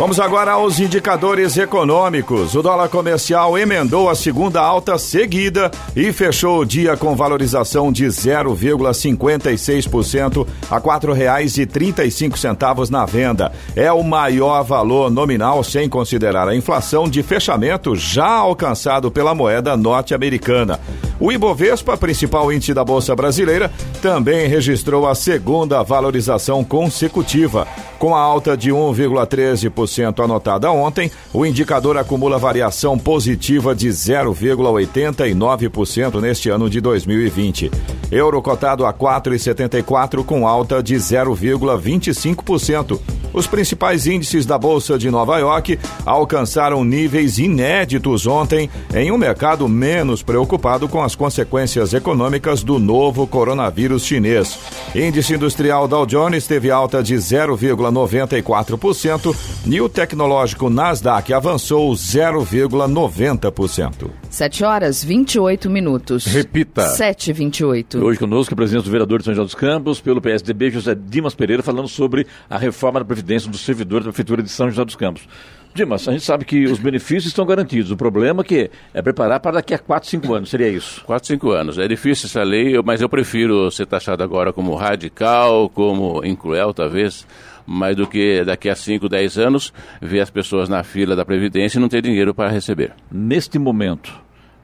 [0.00, 2.54] Vamos agora aos indicadores econômicos.
[2.54, 8.06] O dólar comercial emendou a segunda alta seguida e fechou o dia com valorização de
[8.06, 13.52] 0,56% a R$ 4,35 na venda.
[13.76, 19.76] É o maior valor nominal sem considerar a inflação de fechamento já alcançado pela moeda
[19.76, 20.80] norte-americana.
[21.20, 27.68] O Ibovespa, principal índice da Bolsa Brasileira, também registrou a segunda valorização consecutiva.
[27.98, 29.89] Com a alta de 1,13%
[30.22, 37.68] anotada ontem, o indicador acumula variação positiva de 0,89% neste ano de 2020.
[38.10, 42.98] Euro cotado a 4,74 com alta de 0,25%.
[43.32, 49.68] Os principais índices da Bolsa de Nova York alcançaram níveis inéditos ontem, em um mercado
[49.68, 54.58] menos preocupado com as consequências econômicas do novo coronavírus chinês.
[54.94, 59.34] Índice industrial Dow Jones teve alta de 0,94%
[59.66, 64.10] e o tecnológico Nasdaq avançou 0,90%.
[64.28, 66.26] 7 horas 28 minutos.
[66.26, 66.82] Repita.
[66.82, 70.70] 7 28 Hoje conosco o presidente do vereador de São José dos Campos, pelo PSDB,
[70.70, 74.68] José Dimas Pereira, falando sobre a reforma da Previdência dos servidores da Prefeitura de São
[74.68, 75.26] José dos Campos.
[75.72, 77.92] Dimas, a gente sabe que os benefícios estão garantidos.
[77.92, 81.04] O problema é que é preparar para daqui a 4, 5 anos, seria isso?
[81.04, 81.78] 4, 5 anos.
[81.78, 87.24] É difícil essa lei, mas eu prefiro ser taxado agora como radical, como incruel, talvez,
[87.70, 91.78] mais do que daqui a 5, 10 anos ver as pessoas na fila da Previdência
[91.78, 92.92] e não ter dinheiro para receber.
[93.08, 94.12] Neste momento,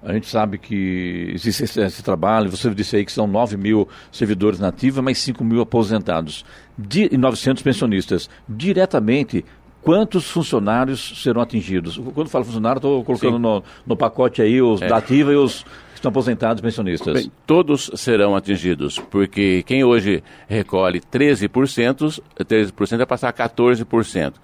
[0.03, 3.89] a gente sabe que existe esse, esse, trabalho, você disse aí que são 9 mil
[4.11, 6.45] servidores nativos, mais 5 mil aposentados
[6.77, 8.29] Di, e 900 pensionistas.
[8.49, 9.45] Diretamente,
[9.83, 11.97] quantos funcionários serão atingidos?
[12.13, 14.89] Quando falo funcionário, estou colocando no, no, pacote aí os é.
[14.89, 15.65] da ativa e os
[15.99, 17.15] estão aposentados pensionistas?
[17.15, 24.35] Bem, todos serão atingidos, porque quem hoje recolhe 13%, 13% vai passar a 14%.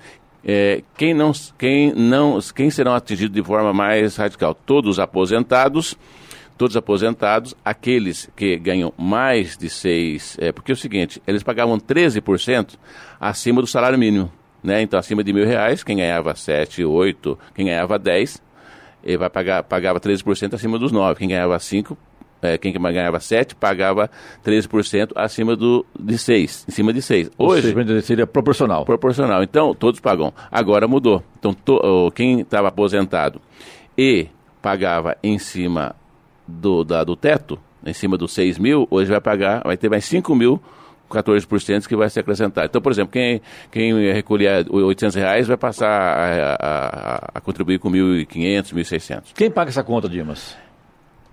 [0.44, 4.54] É, quem, não, quem, não, quem serão atingidos de forma mais radical?
[4.54, 5.96] Todos aposentados,
[6.58, 11.78] todos aposentados, aqueles que ganham mais de seis, é, porque é o seguinte, eles pagavam
[11.78, 12.76] 13%
[13.20, 14.82] acima do salário mínimo, né?
[14.82, 18.42] Então, acima de mil reais, quem ganhava 7, 8, quem ganhava 10,
[19.02, 21.18] ele vai pagar, pagava 13% acima dos 9.
[21.18, 21.96] Quem ganhava 5,
[22.40, 24.10] é, quem ganhava 7 pagava
[24.44, 27.30] 13% acima do, de 6, em cima de 6.
[27.38, 28.84] Hoje seja, seria proporcional.
[28.84, 29.42] Proporcional.
[29.42, 30.32] Então, todos pagam.
[30.50, 31.22] Agora mudou.
[31.38, 33.40] Então, to, quem estava aposentado
[33.96, 34.28] e
[34.60, 35.94] pagava em cima
[36.46, 40.04] do, da, do teto, em cima dos 6 mil, hoje vai pagar, vai ter mais
[40.04, 40.60] 5 mil
[41.12, 42.66] 14% que vai ser acrescentado.
[42.66, 47.90] Então, por exemplo, quem, quem recolher 800 reais vai passar a, a, a contribuir com
[47.90, 49.22] 1.500, 1.600.
[49.34, 50.56] Quem paga essa conta, Dimas?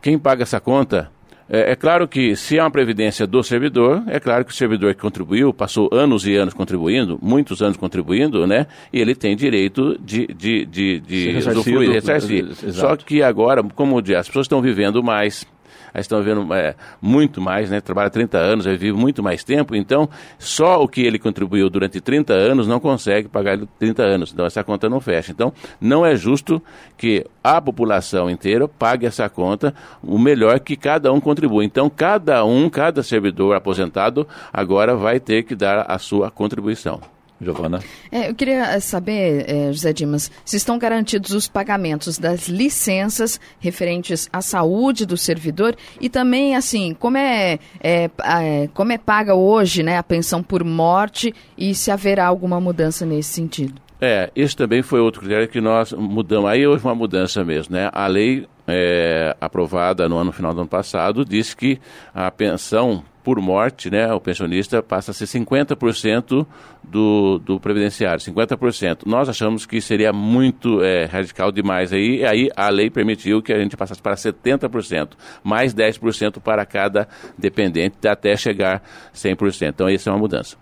[0.01, 1.11] Quem paga essa conta
[1.51, 4.93] É, é, claro que se é uma previdência do servidor, é claro que o servidor
[4.93, 8.67] que contribuiu, passou anos e anos contribuindo, muitos anos contribuindo, né?
[8.93, 12.53] E ele tem direito de, de, de, de usufruir, ressarcir.
[12.71, 15.43] Só que agora, como as pessoas estão vivendo mais,
[15.93, 17.81] aí estão vendo é, muito mais, né?
[17.81, 21.99] Trabalha 30 anos, aí vive muito mais tempo, então só o que ele contribuiu durante
[22.01, 25.31] 30 anos não consegue pagar 30 anos, então essa conta não fecha.
[25.31, 26.61] Então, não é justo
[26.97, 29.73] que a população inteira pague essa conta,
[30.03, 31.63] o melhor que cada um contribua.
[31.63, 37.18] Então, cada um, cada servidor aposentado agora vai ter que dar a sua contribuição.
[37.41, 37.79] Giovana.
[38.11, 44.29] É, eu queria saber, é, José Dimas, se estão garantidos os pagamentos das licenças referentes
[44.31, 49.83] à saúde do servidor e também, assim, como é, é, é, como é paga hoje
[49.83, 53.81] né, a pensão por morte e se haverá alguma mudança nesse sentido.
[54.01, 56.49] É, esse também foi outro critério que nós mudamos.
[56.49, 57.89] Aí houve uma mudança mesmo, né?
[57.91, 61.79] A lei é, aprovada no ano final do ano passado disse que
[62.13, 66.47] a pensão por morte, né, o pensionista passa a ser 50%
[66.83, 69.01] do, do previdenciário, 50%.
[69.05, 73.53] Nós achamos que seria muito é, radical demais aí, e aí a lei permitiu que
[73.53, 75.09] a gente passasse para 70%,
[75.43, 78.81] mais 10% para cada dependente, até chegar
[79.13, 79.69] 100%.
[79.69, 80.57] Então, essa é uma mudança.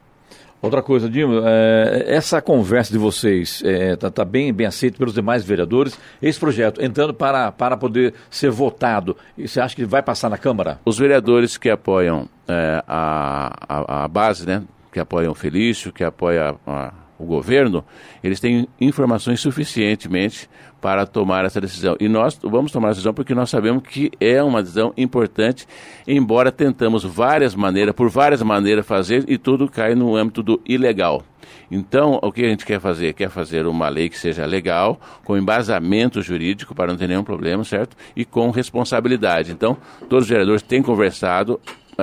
[0.62, 4.98] Outra coisa, Dimo, é, essa conversa de vocês está é, tá, tá bem, bem aceita
[4.98, 5.98] pelos demais vereadores.
[6.22, 10.80] Esse projeto entrando para, para poder ser votado, você acha que vai passar na Câmara?
[10.84, 16.04] Os vereadores que apoiam é, a, a, a, base, né, que apoiam o Felício, que
[16.04, 17.84] apoiam a, o governo,
[18.24, 20.50] eles têm informações suficientemente
[20.80, 21.96] para tomar essa decisão.
[22.00, 25.68] E nós vamos tomar essa decisão porque nós sabemos que é uma decisão importante,
[26.08, 31.24] embora tentamos várias maneiras, por várias maneiras fazer, e tudo cai no âmbito do ilegal.
[31.72, 33.14] Então, o que a gente quer fazer?
[33.14, 37.64] Quer fazer uma lei que seja legal, com embasamento jurídico, para não ter nenhum problema,
[37.64, 37.96] certo?
[38.16, 39.52] E com responsabilidade.
[39.52, 39.78] Então,
[40.10, 41.60] todos os vereadores têm conversado,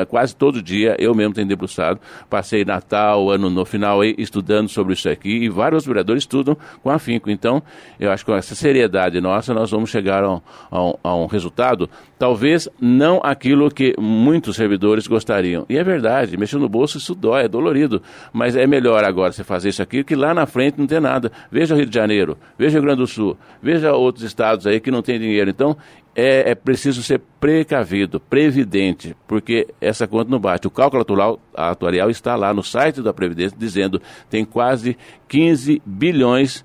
[0.09, 4.95] quase todo dia, eu mesmo tenho debruçado, passei Natal, ano no final aí, estudando sobre
[4.95, 7.31] isso aqui, e vários vereadores estudam com afinco.
[7.31, 7.63] Então,
[8.01, 11.15] eu acho que com essa seriedade nossa, nós vamos chegar a um, a um, a
[11.17, 15.65] um resultado, talvez não aquilo que muitos servidores gostariam.
[15.69, 18.03] E é verdade, mexer no bolso isso dói, é dolorido,
[18.33, 21.31] mas é melhor agora você fazer isso aqui que lá na frente não ter nada.
[21.51, 24.81] Veja o Rio de Janeiro, veja o Rio Grande do Sul, veja outros estados aí
[24.81, 25.51] que não tem dinheiro.
[25.51, 25.77] Então,
[26.15, 30.67] é, é, preciso ser precavido, previdente, porque essa conta não bate.
[30.67, 34.01] O cálculo atual, atuarial está lá no site da Previdência dizendo
[34.31, 34.97] tem quase
[35.29, 36.65] 15 bilhões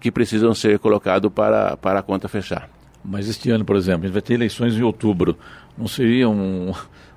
[0.00, 2.70] que precisam ser colocados para, para a conta fechar.
[3.04, 5.36] Mas este ano, por exemplo, a gente vai ter eleições em outubro.
[5.76, 6.72] Não seria um,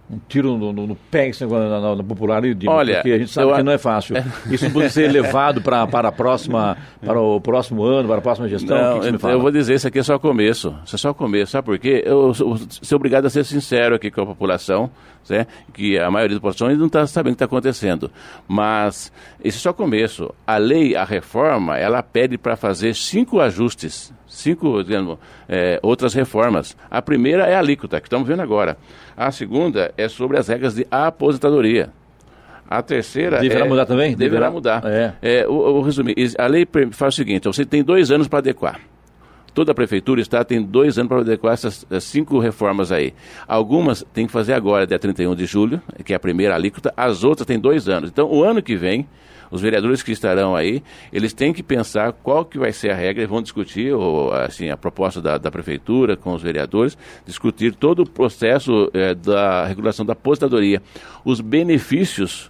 [0.10, 3.52] um tiro no, no, no pé na, na, na popularidade, Olha, porque a gente sabe
[3.52, 3.56] eu...
[3.56, 4.16] que não é fácil.
[4.50, 8.48] Isso pode ser levado para, para, a próxima, para o próximo ano, para a próxima
[8.48, 8.78] gestão?
[8.78, 10.76] Não, que que eu vou dizer, isso aqui é só o começo.
[10.84, 12.02] Isso é só o começo, sabe por quê?
[12.06, 14.90] Eu, eu sou obrigado a ser sincero aqui com a população,
[15.30, 15.46] né?
[15.74, 18.10] que a maioria da população ainda não está sabendo o que está acontecendo.
[18.48, 19.12] Mas
[19.44, 20.34] isso é só o começo.
[20.48, 26.78] A lei, a reforma, ela pede para fazer cinco ajustes cinco digamos, é, outras reformas.
[26.90, 28.78] A primeira é a alíquota, que estamos vendo agora.
[29.18, 31.90] A segunda é sobre as regras de aposentadoria.
[32.70, 33.40] A terceira.
[33.40, 34.16] Deverá é, mudar também?
[34.16, 34.84] Deverá, deverá mudar.
[34.86, 35.14] É.
[35.22, 35.46] É,
[35.84, 38.80] resumir, a lei faz o seguinte: você tem dois anos para adequar.
[39.54, 43.14] Toda a prefeitura está tem dois anos para adequar essas cinco reformas aí.
[43.48, 47.24] Algumas tem que fazer agora, dia 31 de julho, que é a primeira alíquota, as
[47.24, 48.10] outras têm dois anos.
[48.10, 49.08] Então, o ano que vem,
[49.52, 53.22] os vereadores que estarão aí, eles têm que pensar qual que vai ser a regra,
[53.22, 58.04] eles vão discutir ou, assim, a proposta da, da prefeitura com os vereadores, discutir todo
[58.04, 60.82] o processo é, da regulação da aposentadoria.
[61.26, 62.50] Os benefícios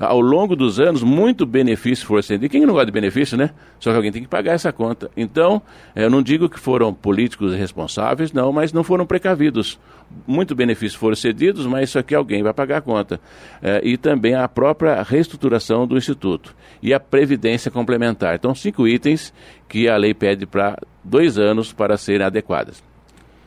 [0.00, 2.46] ao longo dos anos, muito benefício foi acendido.
[2.46, 3.50] E quem não gosta de benefício, né?
[3.78, 5.10] Só que alguém tem que pagar essa conta.
[5.14, 5.60] Então,
[5.94, 9.78] eu não digo que foram políticos responsáveis, não, mas não foram precavidos.
[10.26, 13.20] Muito benefício foram cedidos, mas isso aqui alguém vai pagar a conta.
[13.62, 16.56] É, e também a própria reestruturação do Instituto.
[16.82, 18.34] E a previdência complementar.
[18.34, 19.34] Então, cinco itens
[19.68, 22.82] que a lei pede para dois anos para serem adequadas.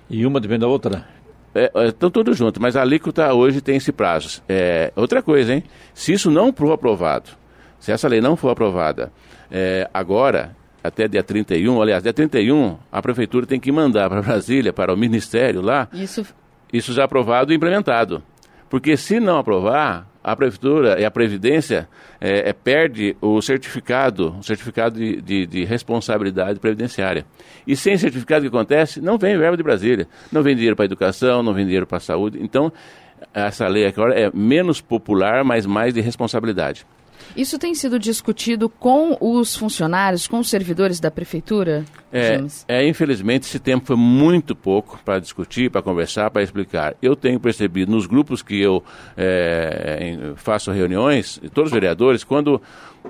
[0.08, 1.04] E uma depende da outra?
[1.56, 4.42] É, é, estão todos juntos, mas a alíquota hoje tem esse prazo.
[4.50, 5.64] É, outra coisa, hein?
[5.94, 7.30] Se isso não for aprovado,
[7.80, 9.12] se essa lei não for aprovada
[9.52, 14.74] é, agora, até dia 31, aliás, dia 31, a prefeitura tem que mandar para Brasília,
[14.74, 16.26] para o ministério lá, isso,
[16.72, 18.24] isso já aprovado e implementado.
[18.70, 21.88] Porque se não aprovar, a prefeitura e a previdência
[22.22, 27.26] é, é, perde o certificado, o certificado de, de, de, responsabilidade previdenciária.
[27.68, 29.02] E sem certificado o que acontece?
[29.02, 31.98] Não vem verba de Brasília, não vem dinheiro para a educação, não vem dinheiro para
[31.98, 32.40] a saúde.
[32.42, 32.72] Então
[33.34, 36.86] essa lei agora é menos popular, mas mais de responsabilidade.
[37.36, 41.84] Isso tem sido discutido com os funcionários, com os servidores da prefeitura?
[42.12, 46.96] É, é, infelizmente esse tempo foi muito pouco para discutir, para conversar, para explicar.
[47.02, 48.84] Eu tenho percebido nos grupos que eu
[49.18, 52.62] é, faço reuniões, todos os vereadores, quando,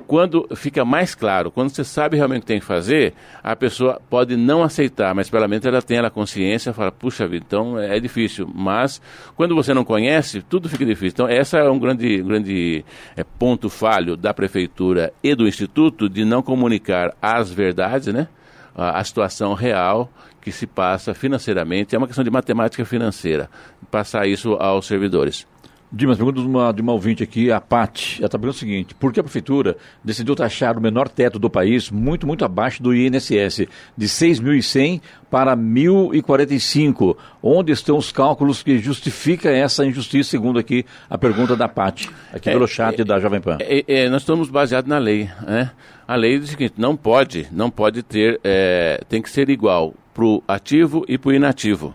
[0.07, 4.01] quando fica mais claro, quando você sabe realmente o que tem que fazer, a pessoa
[4.09, 7.99] pode não aceitar, mas pelo menos ela tem a consciência, fala, puxa vida, então é
[7.99, 8.49] difícil.
[8.53, 9.01] Mas
[9.35, 11.13] quando você não conhece, tudo fica difícil.
[11.13, 16.25] Então esse é um grande, grande é, ponto falho da prefeitura e do instituto de
[16.25, 18.27] não comunicar as verdades, né?
[18.75, 23.49] a, a situação real que se passa financeiramente, é uma questão de matemática financeira,
[23.89, 25.47] passar isso aos servidores.
[25.95, 28.15] Dimas, pergunta de uma, de uma ouvinte aqui, a Pati.
[28.17, 31.51] Ela está perguntando o seguinte: por que a Prefeitura decidiu taxar o menor teto do
[31.51, 37.15] país muito, muito abaixo do INSS, de 6.100 para 1.045?
[37.43, 42.49] Onde estão os cálculos que justificam essa injustiça, segundo aqui a pergunta da Pati, aqui
[42.49, 43.57] é, pelo chat é, da Jovem Pan?
[43.59, 45.69] É, é, nós estamos baseados na lei, né?
[46.07, 49.93] A lei diz o seguinte: não pode, não pode ter, é, tem que ser igual
[50.11, 51.93] para o ativo e para o inativo.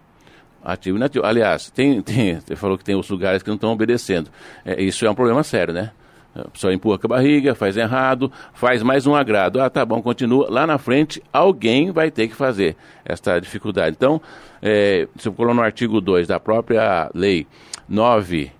[0.68, 1.24] Ativo e inativo.
[1.24, 4.30] Aliás, tem, tem, você falou que tem os lugares que não estão obedecendo.
[4.66, 5.92] É, isso é um problema sério, né?
[6.34, 9.62] A pessoa empurra com a barriga, faz errado, faz mais um agrado.
[9.62, 10.46] Ah, tá bom, continua.
[10.50, 13.96] Lá na frente, alguém vai ter que fazer esta dificuldade.
[13.98, 14.20] Então,
[14.60, 17.46] é, eu colocar no artigo 2 da própria lei
[17.88, 18.52] 9,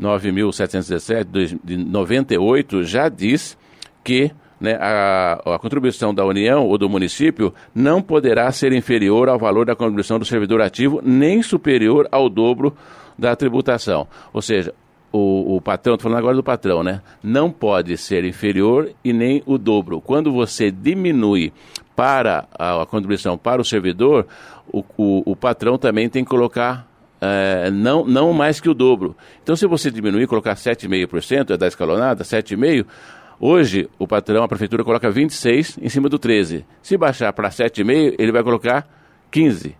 [0.00, 3.58] 9.717 de 98, já diz
[4.04, 9.38] que né, a, a, contribuição da União ou do município não poderá ser inferior ao
[9.38, 12.76] valor da contribuição do servidor ativo, nem superior ao dobro
[13.18, 14.06] da tributação.
[14.32, 14.74] Ou seja,
[15.12, 17.00] o, o patrão, estou falando agora do patrão, né?
[17.22, 20.00] Não pode ser inferior e nem o dobro.
[20.00, 21.52] Quando você diminui
[21.96, 24.26] para a, a contribuição para o servidor,
[24.70, 26.88] o, o, o patrão também tem que colocar
[27.20, 29.14] é, não, não mais que o dobro.
[29.42, 32.86] Então, se você diminuir, colocar 7,5%, é da escalonada, 7,5%,
[33.42, 36.66] Hoje, o patrão, a prefeitura, coloca 26 em cima do 13.
[36.82, 38.86] Se baixar para 7,5, ele vai colocar
[39.30, 39.74] 15.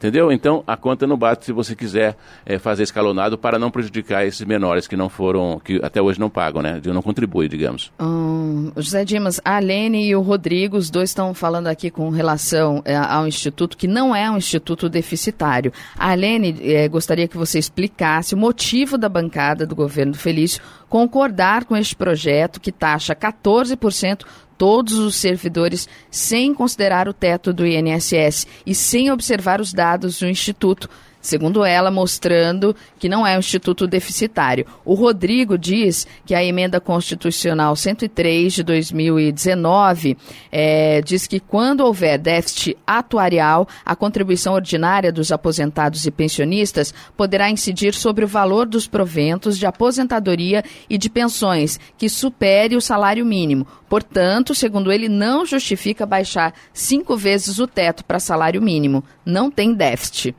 [0.00, 0.32] Entendeu?
[0.32, 4.40] Então a conta não bate se você quiser é, fazer escalonado para não prejudicar esses
[4.46, 6.80] menores que não foram, que até hoje não pagam, né?
[6.86, 7.92] Não contribuem, digamos.
[8.00, 12.80] Hum, José Dimas, a Lene e o Rodrigo, os dois estão falando aqui com relação
[12.86, 15.70] é, ao instituto, que não é um instituto deficitário.
[15.98, 20.62] A Lene é, gostaria que você explicasse o motivo da bancada do governo do Felício
[20.88, 24.24] concordar com este projeto que taxa 14%
[24.60, 30.28] todos os servidores sem considerar o teto do INSS e sem observar os dados do
[30.28, 30.86] Instituto
[31.20, 34.66] segundo ela, mostrando que não é um instituto deficitário.
[34.84, 40.16] O Rodrigo diz que a emenda constitucional 103 de 2019
[40.50, 47.50] é, diz que quando houver déficit atuarial, a contribuição ordinária dos aposentados e pensionistas poderá
[47.50, 53.24] incidir sobre o valor dos proventos de aposentadoria e de pensões que supere o salário
[53.24, 53.66] mínimo.
[53.88, 59.02] Portanto, segundo ele, não justifica baixar cinco vezes o teto para salário mínimo.
[59.26, 60.34] Não tem déficit.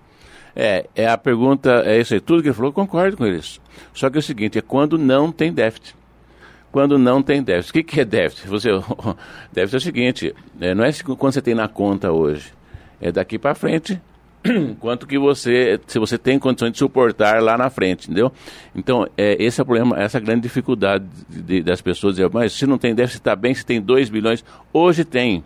[0.55, 2.19] É, é a pergunta, é isso aí.
[2.19, 3.59] Tudo que ele falou, concordo com eles.
[3.93, 5.95] Só que é o seguinte, é quando não tem déficit.
[6.71, 7.69] Quando não tem déficit.
[7.69, 8.47] O que, que é déficit?
[8.47, 8.69] Você,
[9.51, 12.53] déficit é o seguinte, é, não é quando você tem na conta hoje.
[12.99, 13.99] É daqui para frente,
[14.79, 18.31] quanto que você, se você tem condições de suportar lá na frente, entendeu?
[18.75, 22.29] Então, é, esse é o problema, essa é grande dificuldade de, de, das pessoas dizer,
[22.31, 24.43] mas se não tem déficit, está bem, se tem 2 bilhões.
[24.73, 25.43] Hoje tem.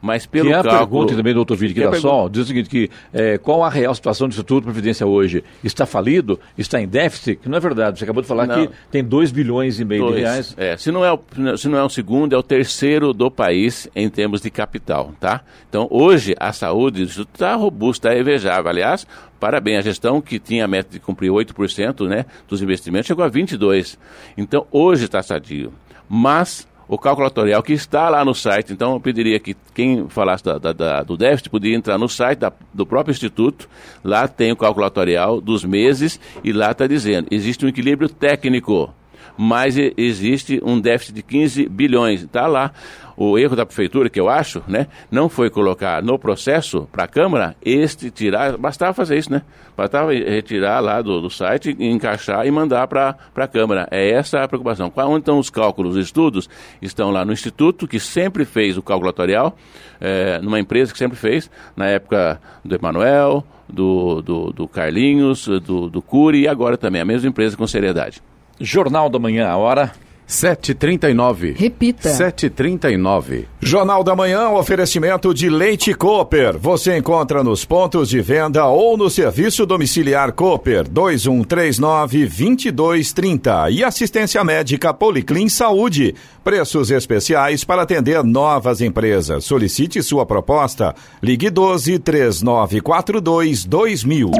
[0.00, 2.44] Mas pelo que é a pergunta também do outro vídeo que, que da Sol, diz
[2.44, 5.42] o seguinte, que é, qual a real situação do Instituto de Previdência hoje?
[5.62, 6.38] Está falido?
[6.56, 7.36] Está em déficit?
[7.36, 8.66] Que não é verdade, você acabou de falar não.
[8.66, 10.14] que tem 2 bilhões e meio dois.
[10.16, 10.54] de reais.
[10.56, 11.20] É, se não é, o,
[11.56, 15.42] se não é o segundo, é o terceiro do país em termos de capital, tá?
[15.68, 18.70] Então, hoje, a saúde do Instituto está robusta, está invejável.
[18.70, 19.06] Aliás,
[19.38, 23.30] parabéns, a gestão que tinha a meta de cumprir 8% né, dos investimentos chegou a
[23.30, 23.96] 22%.
[24.36, 25.72] Então, hoje está sadio.
[26.08, 28.72] Mas o calculatorial que está lá no site.
[28.72, 32.40] Então, eu pediria que quem falasse da, da, da, do déficit podia entrar no site
[32.72, 33.68] do próprio Instituto.
[34.02, 38.92] Lá tem o calculatorial dos meses e lá está dizendo: existe um equilíbrio técnico,
[39.38, 42.22] mas existe um déficit de 15 bilhões.
[42.22, 42.72] Está lá
[43.16, 47.08] o erro da prefeitura, que eu acho, né, não foi colocar no processo para a
[47.08, 49.42] Câmara este tirar, bastava fazer isso, né?
[49.76, 53.88] Bastava retirar lá do, do site, encaixar e mandar para a Câmara.
[53.90, 54.92] É essa a preocupação.
[54.96, 56.48] Onde estão os cálculos, os estudos?
[56.82, 59.56] Estão lá no Instituto, que sempre fez o calculatorial,
[60.00, 65.88] é, numa empresa que sempre fez, na época do Emanuel, do, do, do Carlinhos, do,
[65.88, 68.20] do Cury e agora também, a mesma empresa com seriedade.
[68.60, 69.92] Jornal da Manhã, a hora
[70.28, 71.56] 7h39.
[71.56, 72.10] Repita.
[72.10, 73.46] 7h39.
[73.60, 76.58] Jornal da Manhã, oferecimento de Leite Cooper.
[76.58, 83.72] Você encontra nos pontos de venda ou no serviço domiciliar Cooper 2139-2230.
[83.72, 86.14] E assistência médica Policlin Saúde.
[86.44, 89.44] Preços especiais para atender novas empresas.
[89.44, 90.94] Solicite sua proposta.
[91.22, 94.30] Ligue 12 3942 2000.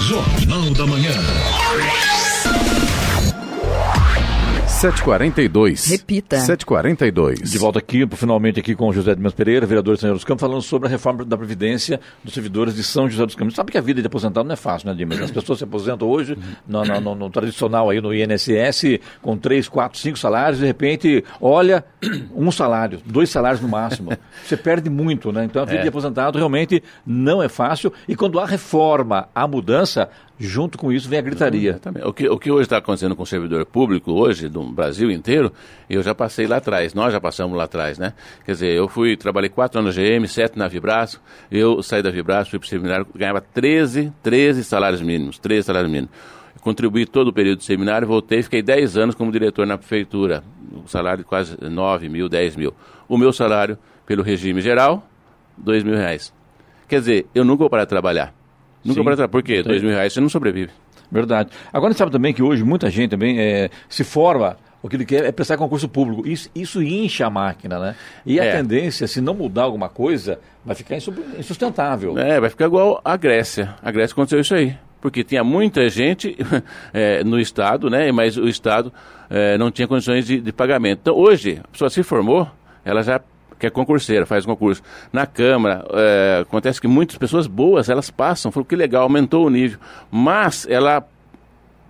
[0.00, 1.12] Jornal da Manhã.
[4.80, 5.90] 7h42.
[5.90, 6.38] Repita.
[6.38, 7.42] 7h42.
[7.42, 10.24] De volta aqui, finalmente aqui com o José Dimas Pereira, vereador de São José dos
[10.24, 13.54] Campos, falando sobre a reforma da Previdência dos servidores de São José dos Campos.
[13.54, 15.20] Sabe que a vida de aposentado não é fácil, né, Dimas?
[15.20, 16.34] As pessoas se aposentam hoje
[16.66, 21.22] no, no, no, no tradicional aí no INSS, com três, quatro, cinco salários, de repente,
[21.38, 21.84] olha,
[22.34, 24.10] um salário, dois salários no máximo.
[24.46, 25.44] Você perde muito, né?
[25.44, 25.82] Então a vida É.
[25.82, 27.92] de aposentado realmente não é fácil.
[28.08, 30.08] E quando há reforma, há mudança,
[30.40, 31.78] junto com isso vem a gritaria.
[32.04, 35.52] O que, o que hoje está acontecendo com o servidor público, hoje, do Brasil inteiro,
[35.88, 38.14] eu já passei lá atrás, nós já passamos lá atrás, né?
[38.46, 41.20] Quer dizer, eu fui, trabalhei quatro anos na GM, sete na Vibraço,
[41.52, 45.92] eu saí da Vibraço, fui para o seminário, ganhava 13, 13 salários mínimos, 13 salários
[45.92, 46.10] mínimos.
[46.62, 50.86] Contribuí todo o período do seminário, voltei, fiquei 10 anos como diretor na prefeitura, um
[50.86, 52.72] salário de quase 9 mil, 10 mil.
[53.06, 55.06] O meu salário, pelo regime geral,
[55.58, 56.32] 2 mil reais.
[56.88, 58.39] Quer dizer, eu nunca vou parar de trabalhar.
[58.84, 59.28] Nunca parar de trabalhar.
[59.28, 59.56] Por quê?
[59.62, 59.68] Sim.
[59.68, 60.70] 2 mil reais você não sobrevive.
[61.10, 61.50] Verdade.
[61.72, 64.96] Agora a gente sabe também que hoje muita gente também é, se forma, o que
[64.96, 66.26] ele quer é prestar concurso público.
[66.26, 67.96] Isso, isso incha a máquina, né?
[68.24, 68.56] E a É.
[68.56, 72.16] tendência, se não mudar alguma coisa, vai ficar insu- insustentável.
[72.18, 73.74] É, vai ficar igual a Grécia.
[73.82, 74.74] A Grécia aconteceu isso aí.
[75.00, 76.36] Porque tinha muita gente
[76.94, 78.12] é, no Estado, né?
[78.12, 78.92] Mas o Estado
[79.28, 81.00] é, não tinha condições de, de pagamento.
[81.02, 82.46] Então, hoje, a pessoa se formou,
[82.84, 83.20] ela já
[83.60, 84.82] que é concurseira, faz concurso.
[85.12, 89.50] Na Câmara, é, acontece que muitas pessoas boas, elas passam, falam que legal, aumentou o
[89.50, 89.78] nível.
[90.10, 91.06] Mas ela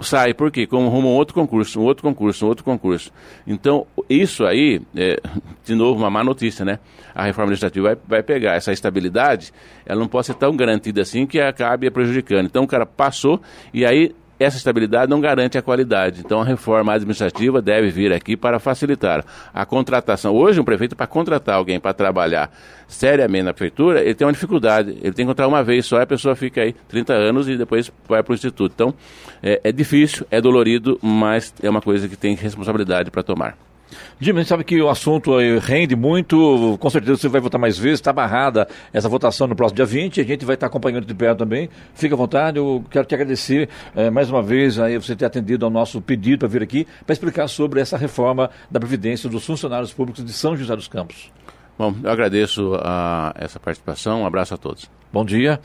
[0.00, 0.66] sai, por quê?
[0.66, 3.12] Como rumo a um outro concurso, um outro concurso, um outro concurso.
[3.46, 5.20] Então, isso aí, é,
[5.64, 6.78] de novo, uma má notícia, né?
[7.14, 9.52] A reforma legislativa vai, vai pegar essa estabilidade,
[9.86, 12.46] ela não pode ser tão garantida assim que acabe prejudicando.
[12.46, 13.40] Então, o cara passou
[13.72, 16.22] e aí essa estabilidade não garante a qualidade.
[16.24, 19.22] Então, a reforma administrativa deve vir aqui para facilitar
[19.52, 20.34] a contratação.
[20.34, 22.50] Hoje, um prefeito, para contratar alguém para trabalhar
[22.88, 24.92] seriamente na prefeitura, ele tem uma dificuldade.
[24.92, 27.92] Ele tem que contratar uma vez só a pessoa fica aí 30 anos e depois
[28.08, 28.72] vai para o instituto.
[28.74, 28.94] Então,
[29.42, 33.69] é, é difícil, é dolorido, mas é uma coisa que tem responsabilidade para tomar.
[34.18, 37.60] Jimmy, a gente sabe que o assunto eh, rende muito, com certeza você vai votar
[37.60, 41.06] mais vezes, está barrada essa votação no próximo dia 20, a gente vai estar acompanhando
[41.06, 41.68] de perto também.
[41.94, 45.64] Fica à vontade, eu quero te agradecer eh, mais uma vez aí você ter atendido
[45.64, 49.92] ao nosso pedido para vir aqui para explicar sobre essa reforma da Previdência dos funcionários
[49.92, 51.30] públicos de São José dos Campos.
[51.78, 54.90] Bom, eu agradeço a, essa participação, um abraço a todos.
[55.12, 55.60] Bom dia.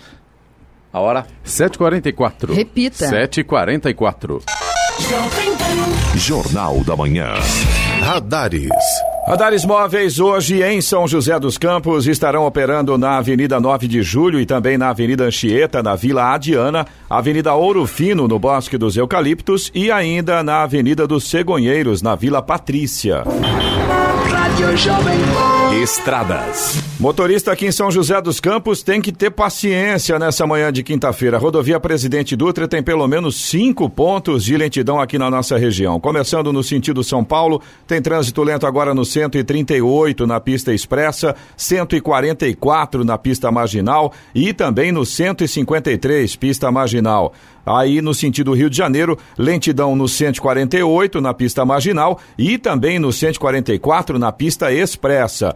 [0.94, 1.26] A hora?
[1.46, 2.54] 7h44.
[2.54, 3.06] Repita.
[3.06, 4.42] 7h44.
[6.16, 7.34] Jornal da Manhã.
[8.06, 8.70] Radares.
[9.28, 14.40] Radares móveis hoje em São José dos Campos estarão operando na Avenida 9 de Julho
[14.40, 19.72] e também na Avenida Anchieta, na Vila Adiana, Avenida Ouro Fino, no Bosque dos Eucaliptos
[19.74, 23.24] e ainda na Avenida dos Cegonheiros, na Vila Patrícia.
[25.82, 26.82] Estradas.
[26.98, 31.36] Motorista aqui em São José dos Campos tem que ter paciência nessa manhã de quinta-feira.
[31.36, 36.00] A rodovia Presidente Dutra tem pelo menos cinco pontos de lentidão aqui na nossa região.
[36.00, 43.04] Começando no sentido São Paulo, tem trânsito lento agora no 138 na pista expressa, 144
[43.04, 47.34] na pista marginal e também no 153 pista marginal.
[47.66, 53.12] Aí no sentido Rio de Janeiro, lentidão no 148 na pista marginal e também no
[53.12, 55.56] 144 na pista expressa.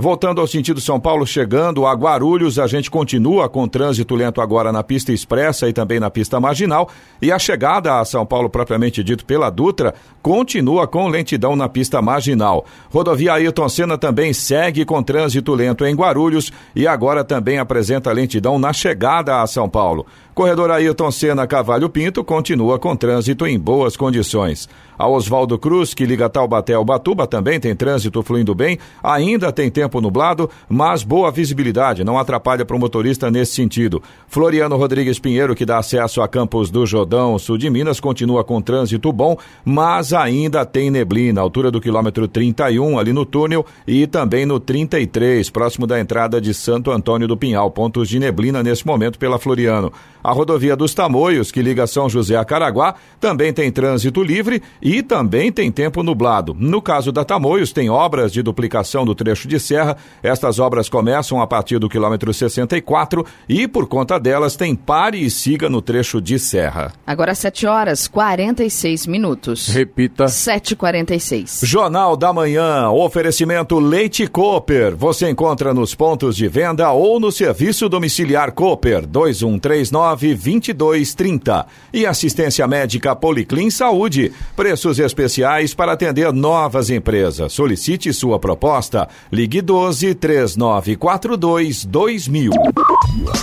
[0.00, 4.70] Voltando ao sentido São Paulo, chegando a Guarulhos, a gente continua com trânsito lento agora
[4.70, 6.88] na pista expressa e também na pista marginal.
[7.20, 9.92] E a chegada a São Paulo, propriamente dito pela Dutra,
[10.22, 12.64] continua com lentidão na pista marginal.
[12.92, 18.56] Rodovia Ailton Senna também segue com trânsito lento em Guarulhos e agora também apresenta lentidão
[18.56, 20.06] na chegada a São Paulo.
[20.32, 24.68] Corredor Ailton Senna Cavalho Pinto continua com trânsito em boas condições.
[24.96, 29.70] A Oswaldo Cruz, que liga Taubaté ao Batuba, também tem trânsito fluindo bem, ainda tem
[29.70, 34.02] tempo nublado, mas boa visibilidade, não atrapalha para o motorista nesse sentido.
[34.28, 38.60] Floriano Rodrigues Pinheiro, que dá acesso a Campos do Jordão, sul de Minas, continua com
[38.60, 44.44] trânsito bom, mas ainda tem neblina, altura do quilômetro 31 ali no túnel e também
[44.44, 49.18] no 33, próximo da entrada de Santo Antônio do Pinhal, pontos de neblina nesse momento
[49.18, 49.92] pela Floriano.
[50.22, 55.02] A rodovia dos Tamoios, que liga São José a Caraguá, também tem trânsito livre e
[55.02, 56.54] também tem tempo nublado.
[56.58, 59.96] No caso da Tamoios, tem obras de duplicação do trecho de serra Serra.
[60.22, 65.30] Estas obras começam a partir do quilômetro 64 e, por conta delas, tem pare e
[65.30, 66.92] siga no trecho de serra.
[67.06, 69.68] Agora 7 horas 46 minutos.
[69.68, 70.24] Repita.
[70.24, 71.64] 7h46.
[71.64, 74.96] Jornal da Manhã, oferecimento Leite Cooper.
[74.96, 81.66] Você encontra nos pontos de venda ou no serviço domiciliar Cooper 2139 2230.
[81.92, 84.32] E assistência médica Policlin Saúde.
[84.56, 87.52] Preços especiais para atender novas empresas.
[87.52, 89.08] Solicite sua proposta.
[89.30, 92.50] Ligue 12 3942 2000.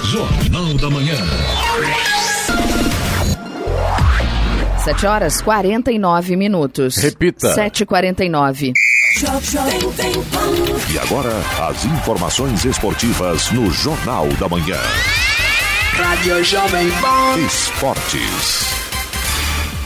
[0.06, 1.16] Jornal da Manhã.
[4.84, 6.96] 7 horas 49 minutos.
[6.98, 7.54] Repita.
[7.54, 8.74] 7h49.
[10.92, 11.30] E agora,
[11.70, 14.80] as informações esportivas no Jornal da Manhã.
[15.94, 17.38] Rádio Jovem Pan.
[17.46, 18.85] Esportes.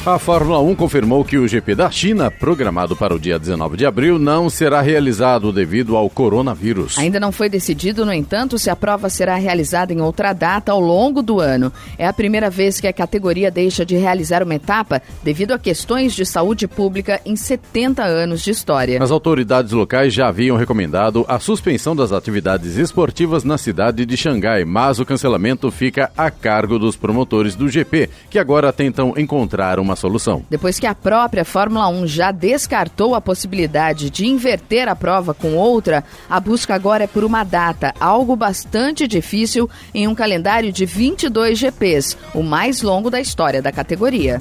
[0.06, 3.86] A Fórmula 1 confirmou que o GP da China, programado para o dia 19 de
[3.86, 6.98] abril, não será realizado devido ao coronavírus.
[6.98, 10.80] Ainda não foi decidido, no entanto, se a prova será realizada em outra data ao
[10.80, 11.72] longo do ano.
[11.98, 16.14] É a primeira vez que a categoria deixa de realizar uma etapa devido a questões
[16.14, 19.04] de saúde pública em 70 anos de história.
[19.04, 24.64] As autoridades locais já haviam recomendado a suspensão das atividades esportivas na cidade de Xangai,
[24.64, 29.89] mas o cancelamento fica a cargo dos promotores do GP, que agora tentam encontrar uma
[29.96, 30.44] solução.
[30.50, 35.56] Depois que a própria Fórmula 1 já descartou a possibilidade de inverter a prova com
[35.56, 40.86] outra, a busca agora é por uma data, algo bastante difícil em um calendário de
[40.86, 44.40] 22 GPs, o mais longo da história da categoria.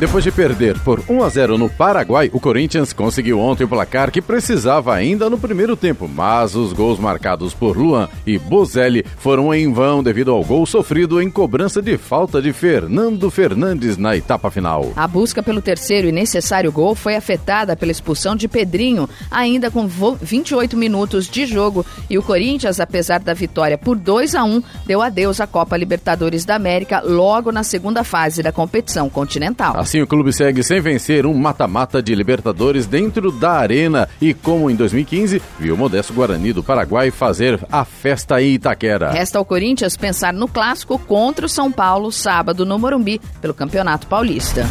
[0.00, 4.10] Depois de perder por 1 a 0 no Paraguai, o Corinthians conseguiu ontem o placar
[4.10, 9.52] que precisava ainda no primeiro tempo, mas os gols marcados por Luan e Bozelli foram
[9.52, 14.50] em vão devido ao gol sofrido em cobrança de falta de Fernando Fernandes na etapa
[14.50, 14.90] final.
[14.96, 19.86] A busca pelo terceiro e necessário gol foi afetada pela expulsão de Pedrinho, ainda com
[19.86, 25.02] 28 minutos de jogo, e o Corinthians, apesar da vitória por 2 a 1, deu
[25.02, 29.89] adeus à Copa Libertadores da América logo na segunda fase da competição continental.
[29.90, 34.70] Assim, o clube segue sem vencer um mata-mata de Libertadores dentro da arena e, como
[34.70, 39.10] em 2015, viu o Modesto Guarani do Paraguai fazer a festa em Itaquera.
[39.10, 44.06] Resta ao Corinthians pensar no clássico contra o São Paulo, sábado no Morumbi, pelo Campeonato
[44.06, 44.64] Paulista.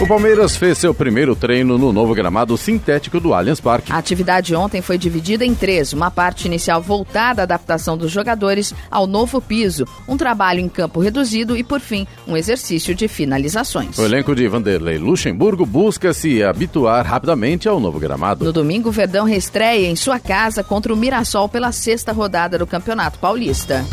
[0.00, 3.92] O Palmeiras fez seu primeiro treino no novo gramado sintético do Allianz Parque.
[3.92, 8.74] A atividade ontem foi dividida em três: uma parte inicial voltada à adaptação dos jogadores
[8.90, 13.98] ao novo piso, um trabalho em campo reduzido e, por fim, um exercício de finalizações.
[13.98, 18.42] O elenco de Vanderlei Luxemburgo busca se habituar rapidamente ao novo gramado.
[18.42, 22.66] No domingo, o Verdão reestreia em sua casa contra o Mirassol pela sexta rodada do
[22.66, 23.84] Campeonato Paulista.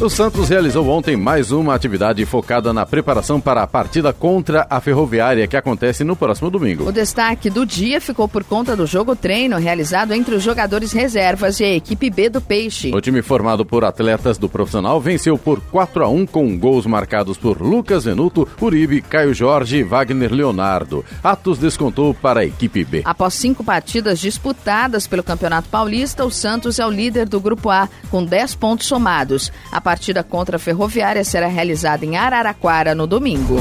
[0.00, 4.80] O Santos realizou ontem mais uma atividade focada na preparação para a partida contra a
[4.80, 6.88] Ferroviária, que acontece no próximo domingo.
[6.88, 11.58] O destaque do dia ficou por conta do jogo treino realizado entre os jogadores reservas
[11.58, 12.94] e a equipe B do Peixe.
[12.94, 17.36] O time formado por atletas do profissional venceu por 4 a 1 com gols marcados
[17.36, 21.04] por Lucas Venuto, Uribe, Caio Jorge e Wagner Leonardo.
[21.24, 23.02] Atos descontou para a equipe B.
[23.04, 27.88] Após cinco partidas disputadas pelo Campeonato Paulista, o Santos é o líder do Grupo A,
[28.12, 29.50] com 10 pontos somados.
[29.72, 33.56] A partida contra a Ferroviária será realizada em Araraquara no domingo.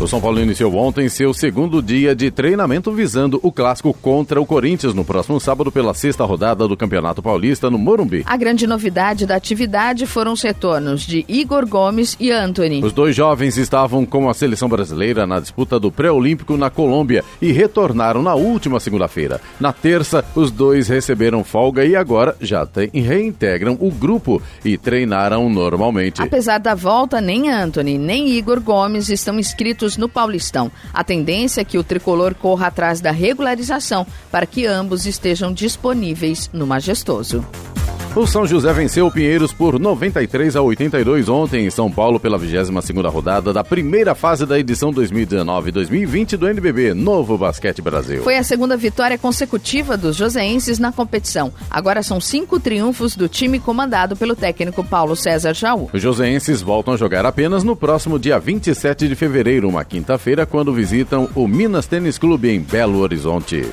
[0.00, 4.46] O São Paulo iniciou ontem seu segundo dia de treinamento visando o clássico contra o
[4.46, 8.22] Corinthians no próximo sábado pela sexta rodada do Campeonato Paulista no Morumbi.
[8.24, 12.80] A grande novidade da atividade foram os retornos de Igor Gomes e Anthony.
[12.80, 17.50] Os dois jovens estavam com a seleção brasileira na disputa do pré-olímpico na Colômbia e
[17.50, 19.40] retornaram na última segunda-feira.
[19.58, 25.17] Na terça, os dois receberam folga e agora já reintegram o grupo e treinaram
[25.48, 26.22] normalmente.
[26.22, 30.70] Apesar da volta, nem Anthony nem Igor Gomes estão inscritos no Paulistão.
[30.92, 36.50] A tendência é que o tricolor corra atrás da regularização para que ambos estejam disponíveis
[36.52, 37.44] no Majestoso.
[38.18, 42.36] O São José venceu o Pinheiros por 93 a 82 ontem em São Paulo pela
[42.36, 48.24] 22ª rodada da primeira fase da edição 2019-2020 do NBB Novo Basquete Brasil.
[48.24, 51.52] Foi a segunda vitória consecutiva dos joseenses na competição.
[51.70, 55.88] Agora são cinco triunfos do time comandado pelo técnico Paulo César Jaú.
[55.92, 60.74] Os joseenses voltam a jogar apenas no próximo dia 27 de fevereiro, uma quinta-feira, quando
[60.74, 63.64] visitam o Minas Tênis Clube em Belo Horizonte.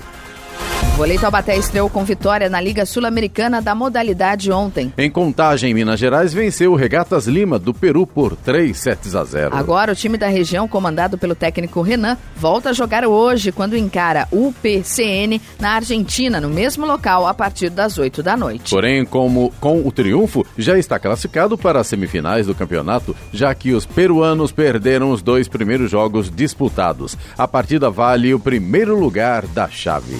[0.95, 4.93] O Vôlei Taubaté estreou com vitória na Liga Sul-Americana da modalidade ontem.
[4.97, 9.53] Em Contagem, Minas Gerais venceu o Regatas Lima do Peru por 3 sets a 0.
[9.53, 14.25] Agora o time da região, comandado pelo técnico Renan, volta a jogar hoje quando encara
[14.31, 18.69] o UPCN na Argentina, no mesmo local, a partir das 8 da noite.
[18.69, 23.73] Porém, como com o triunfo, já está classificado para as semifinais do campeonato, já que
[23.73, 27.17] os peruanos perderam os dois primeiros jogos disputados.
[27.37, 30.15] A partida vale o primeiro lugar da chave.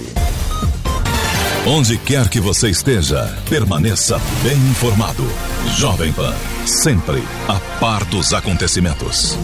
[1.67, 5.23] Onde quer que você esteja, permaneça bem informado.
[5.75, 6.31] Jovem Pan,
[6.63, 9.35] sempre a par dos acontecimentos.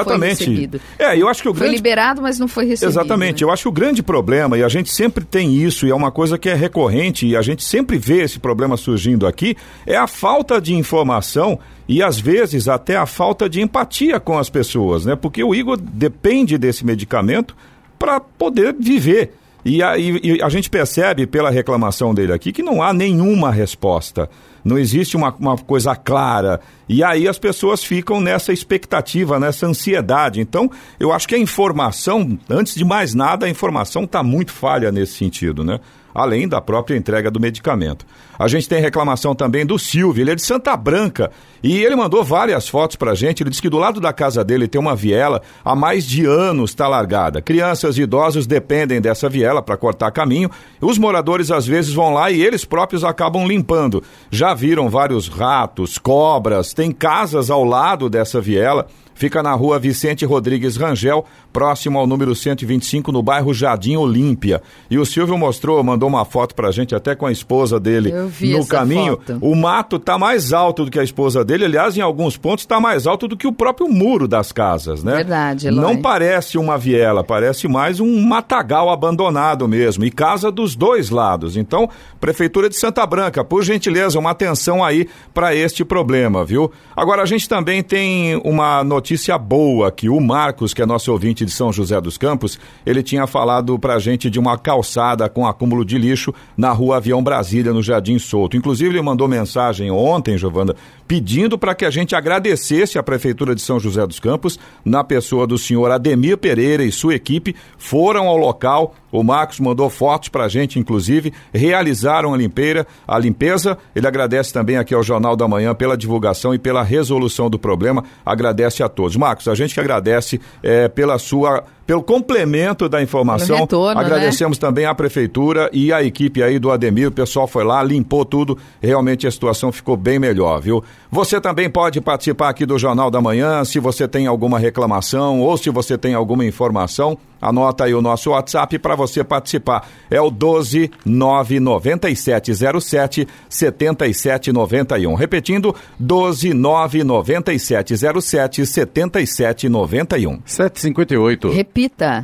[0.03, 0.49] não foi exatamente?
[0.49, 0.81] recebido.
[0.99, 2.91] É, eu acho que o Foi grande liberado, mas não foi recebido.
[2.91, 3.43] Exatamente.
[3.43, 3.49] né?
[3.49, 6.11] Eu acho que o grande problema, e a gente sempre tem isso, e é uma
[6.11, 10.07] coisa que é recorrente, e a gente sempre vê esse problema surgindo aqui, é a
[10.07, 15.15] falta de informação e às vezes até a falta de empatia com as pessoas, né?
[15.15, 17.55] Porque o Igor depende desse medicamento
[17.99, 19.33] para poder viver.
[19.63, 24.29] E a, e- a gente percebe pela reclamação dele aqui que não há nenhuma resposta.
[24.63, 26.59] Não existe uma, uma coisa clara.
[26.87, 30.39] E aí as pessoas ficam nessa expectativa, nessa ansiedade.
[30.39, 34.91] Então, eu acho que a informação, antes de mais nada, a informação está muito falha
[34.91, 35.79] nesse sentido, né?
[36.13, 38.05] Além da própria entrega do medicamento.
[38.37, 41.31] A gente tem reclamação também do Silvio, ele é de Santa Branca.
[41.63, 43.43] E ele mandou várias fotos pra gente.
[43.43, 46.71] Ele disse que do lado da casa dele tem uma viela há mais de anos
[46.71, 47.41] está largada.
[47.41, 50.49] Crianças e idosos dependem dessa viela para cortar caminho.
[50.81, 54.03] Os moradores às vezes vão lá e eles próprios acabam limpando.
[54.31, 58.87] Já viram vários ratos, cobras, tem casas ao lado dessa viela.
[59.21, 64.63] Fica na rua Vicente Rodrigues Rangel, próximo ao número 125, no bairro Jardim Olímpia.
[64.89, 68.27] E o Silvio mostrou, mandou uma foto pra gente, até com a esposa dele Eu
[68.27, 69.17] vi no caminho.
[69.17, 69.37] foto.
[69.39, 71.65] O mato tá mais alto do que a esposa dele.
[71.65, 75.17] Aliás, em alguns pontos está mais alto do que o próprio muro das casas, né?
[75.17, 75.83] Verdade, Eloy.
[75.83, 80.03] Não parece uma viela, parece mais um matagal abandonado mesmo.
[80.03, 81.55] E casa dos dois lados.
[81.55, 81.87] Então,
[82.19, 86.71] Prefeitura de Santa Branca, por gentileza, uma atenção aí para este problema, viu?
[86.95, 90.09] Agora, a gente também tem uma notícia boa aqui.
[90.09, 93.99] O Marcos, que é nosso ouvinte de São José dos Campos, ele tinha falado pra
[93.99, 98.55] gente de uma calçada com acúmulo de lixo na rua Avião Brasília, no Jardim Solto.
[98.55, 100.75] Inclusive, ele mandou mensagem ontem, Giovana,
[101.07, 105.45] pedindo para que a gente agradecesse a Prefeitura de São José dos Campos, na pessoa
[105.45, 108.95] do senhor Ademir Pereira e sua equipe, foram ao local.
[109.11, 113.77] O Marcos mandou fotos para a gente, inclusive, realizaram a limpeza, a limpeza.
[113.95, 118.03] Ele agradece também aqui ao Jornal da Manhã pela divulgação e pela resolução do problema.
[118.25, 119.15] Agradece a todos.
[119.15, 123.47] Marcos, a gente que agradece eh, pela sua, pelo complemento da informação.
[123.47, 124.05] Pelo retorno, né?
[124.05, 127.09] Agradecemos também à prefeitura e à equipe aí do Ademir.
[127.09, 128.57] O pessoal foi lá, limpou tudo.
[128.81, 130.81] Realmente a situação ficou bem melhor, viu?
[131.11, 135.57] Você também pode participar aqui do Jornal da Manhã, se você tem alguma reclamação ou
[135.57, 137.17] se você tem alguma informação.
[137.41, 139.87] Anota aí o nosso WhatsApp para você participar.
[140.11, 145.15] É o 12 99707 7791.
[145.15, 150.39] Repetindo, 12 99707 7791.
[150.45, 151.49] 758.
[151.49, 151.80] Repita.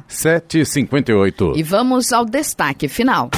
[0.08, 1.54] 758.
[1.56, 3.30] E vamos ao destaque final.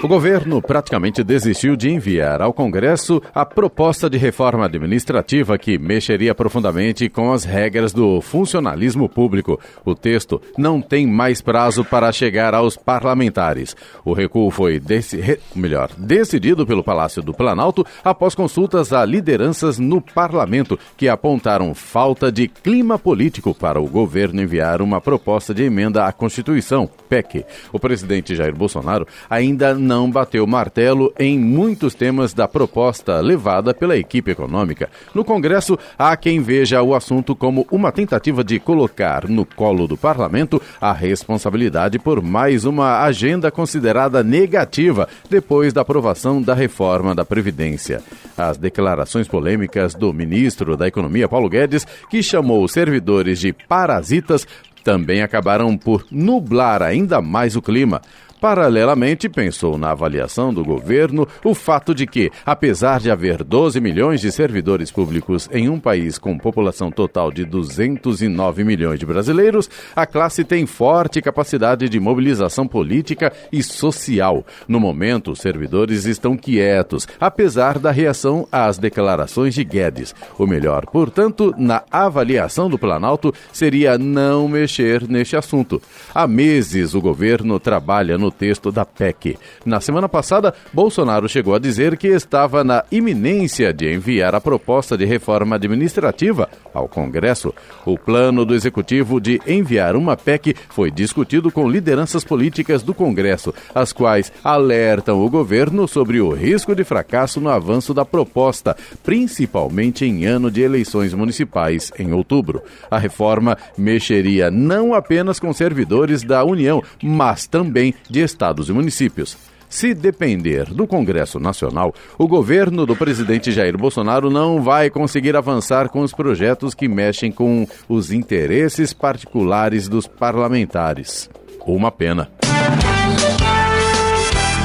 [0.00, 6.32] O governo praticamente desistiu de enviar ao Congresso a proposta de reforma administrativa que mexeria
[6.36, 9.58] profundamente com as regras do funcionalismo público.
[9.84, 13.74] O texto não tem mais prazo para chegar aos parlamentares.
[14.04, 19.80] O recuo foi deci- re- melhor, decidido pelo Palácio do Planalto após consultas a lideranças
[19.80, 25.64] no parlamento que apontaram falta de clima político para o governo enviar uma proposta de
[25.64, 26.88] emenda à Constituição.
[27.08, 27.44] PEC.
[27.72, 33.96] O presidente Jair Bolsonaro ainda não bateu martelo em muitos temas da proposta levada pela
[33.96, 34.88] equipe econômica.
[35.14, 39.96] No Congresso, há quem veja o assunto como uma tentativa de colocar no colo do
[39.96, 47.24] parlamento a responsabilidade por mais uma agenda considerada negativa depois da aprovação da reforma da
[47.24, 48.02] Previdência.
[48.36, 54.46] As declarações polêmicas do ministro da Economia, Paulo Guedes, que chamou os servidores de parasitas,
[54.84, 58.00] também acabaram por nublar ainda mais o clima.
[58.40, 64.20] Paralelamente, pensou na avaliação do governo o fato de que, apesar de haver 12 milhões
[64.20, 70.06] de servidores públicos em um país com população total de 209 milhões de brasileiros, a
[70.06, 74.46] classe tem forte capacidade de mobilização política e social.
[74.68, 80.14] No momento, os servidores estão quietos, apesar da reação às declarações de Guedes.
[80.38, 85.82] O melhor, portanto, na avaliação do Planalto seria não mexer neste assunto.
[86.14, 89.38] Há meses o governo trabalha no no texto da PEC.
[89.64, 94.96] Na semana passada, Bolsonaro chegou a dizer que estava na iminência de enviar a proposta
[94.96, 97.54] de reforma administrativa ao Congresso.
[97.84, 103.54] O plano do executivo de enviar uma PEC foi discutido com lideranças políticas do Congresso,
[103.74, 110.04] as quais alertam o governo sobre o risco de fracasso no avanço da proposta, principalmente
[110.04, 112.62] em ano de eleições municipais em outubro.
[112.90, 119.36] A reforma mexeria não apenas com servidores da União, mas também de estados e municípios.
[119.68, 125.88] Se depender do Congresso Nacional, o governo do presidente Jair Bolsonaro não vai conseguir avançar
[125.88, 131.28] com os projetos que mexem com os interesses particulares dos parlamentares.
[131.66, 132.30] Uma pena.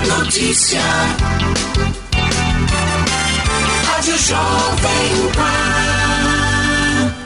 [0.07, 0.79] Notícia.
[3.85, 6.02] Rádio Jovem Pan.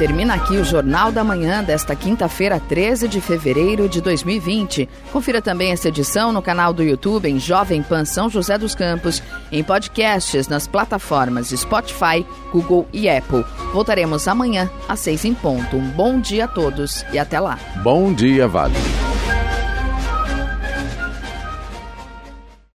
[0.00, 4.88] Termina aqui o Jornal da Manhã desta quinta-feira, 13 de fevereiro de 2020.
[5.12, 9.22] Confira também essa edição no canal do YouTube em Jovem Pan São José dos Campos,
[9.52, 13.44] em podcasts nas plataformas Spotify, Google e Apple.
[13.74, 15.76] Voltaremos amanhã às seis em ponto.
[15.76, 17.58] Um bom dia a todos e até lá.
[17.82, 18.72] Bom dia, Vale.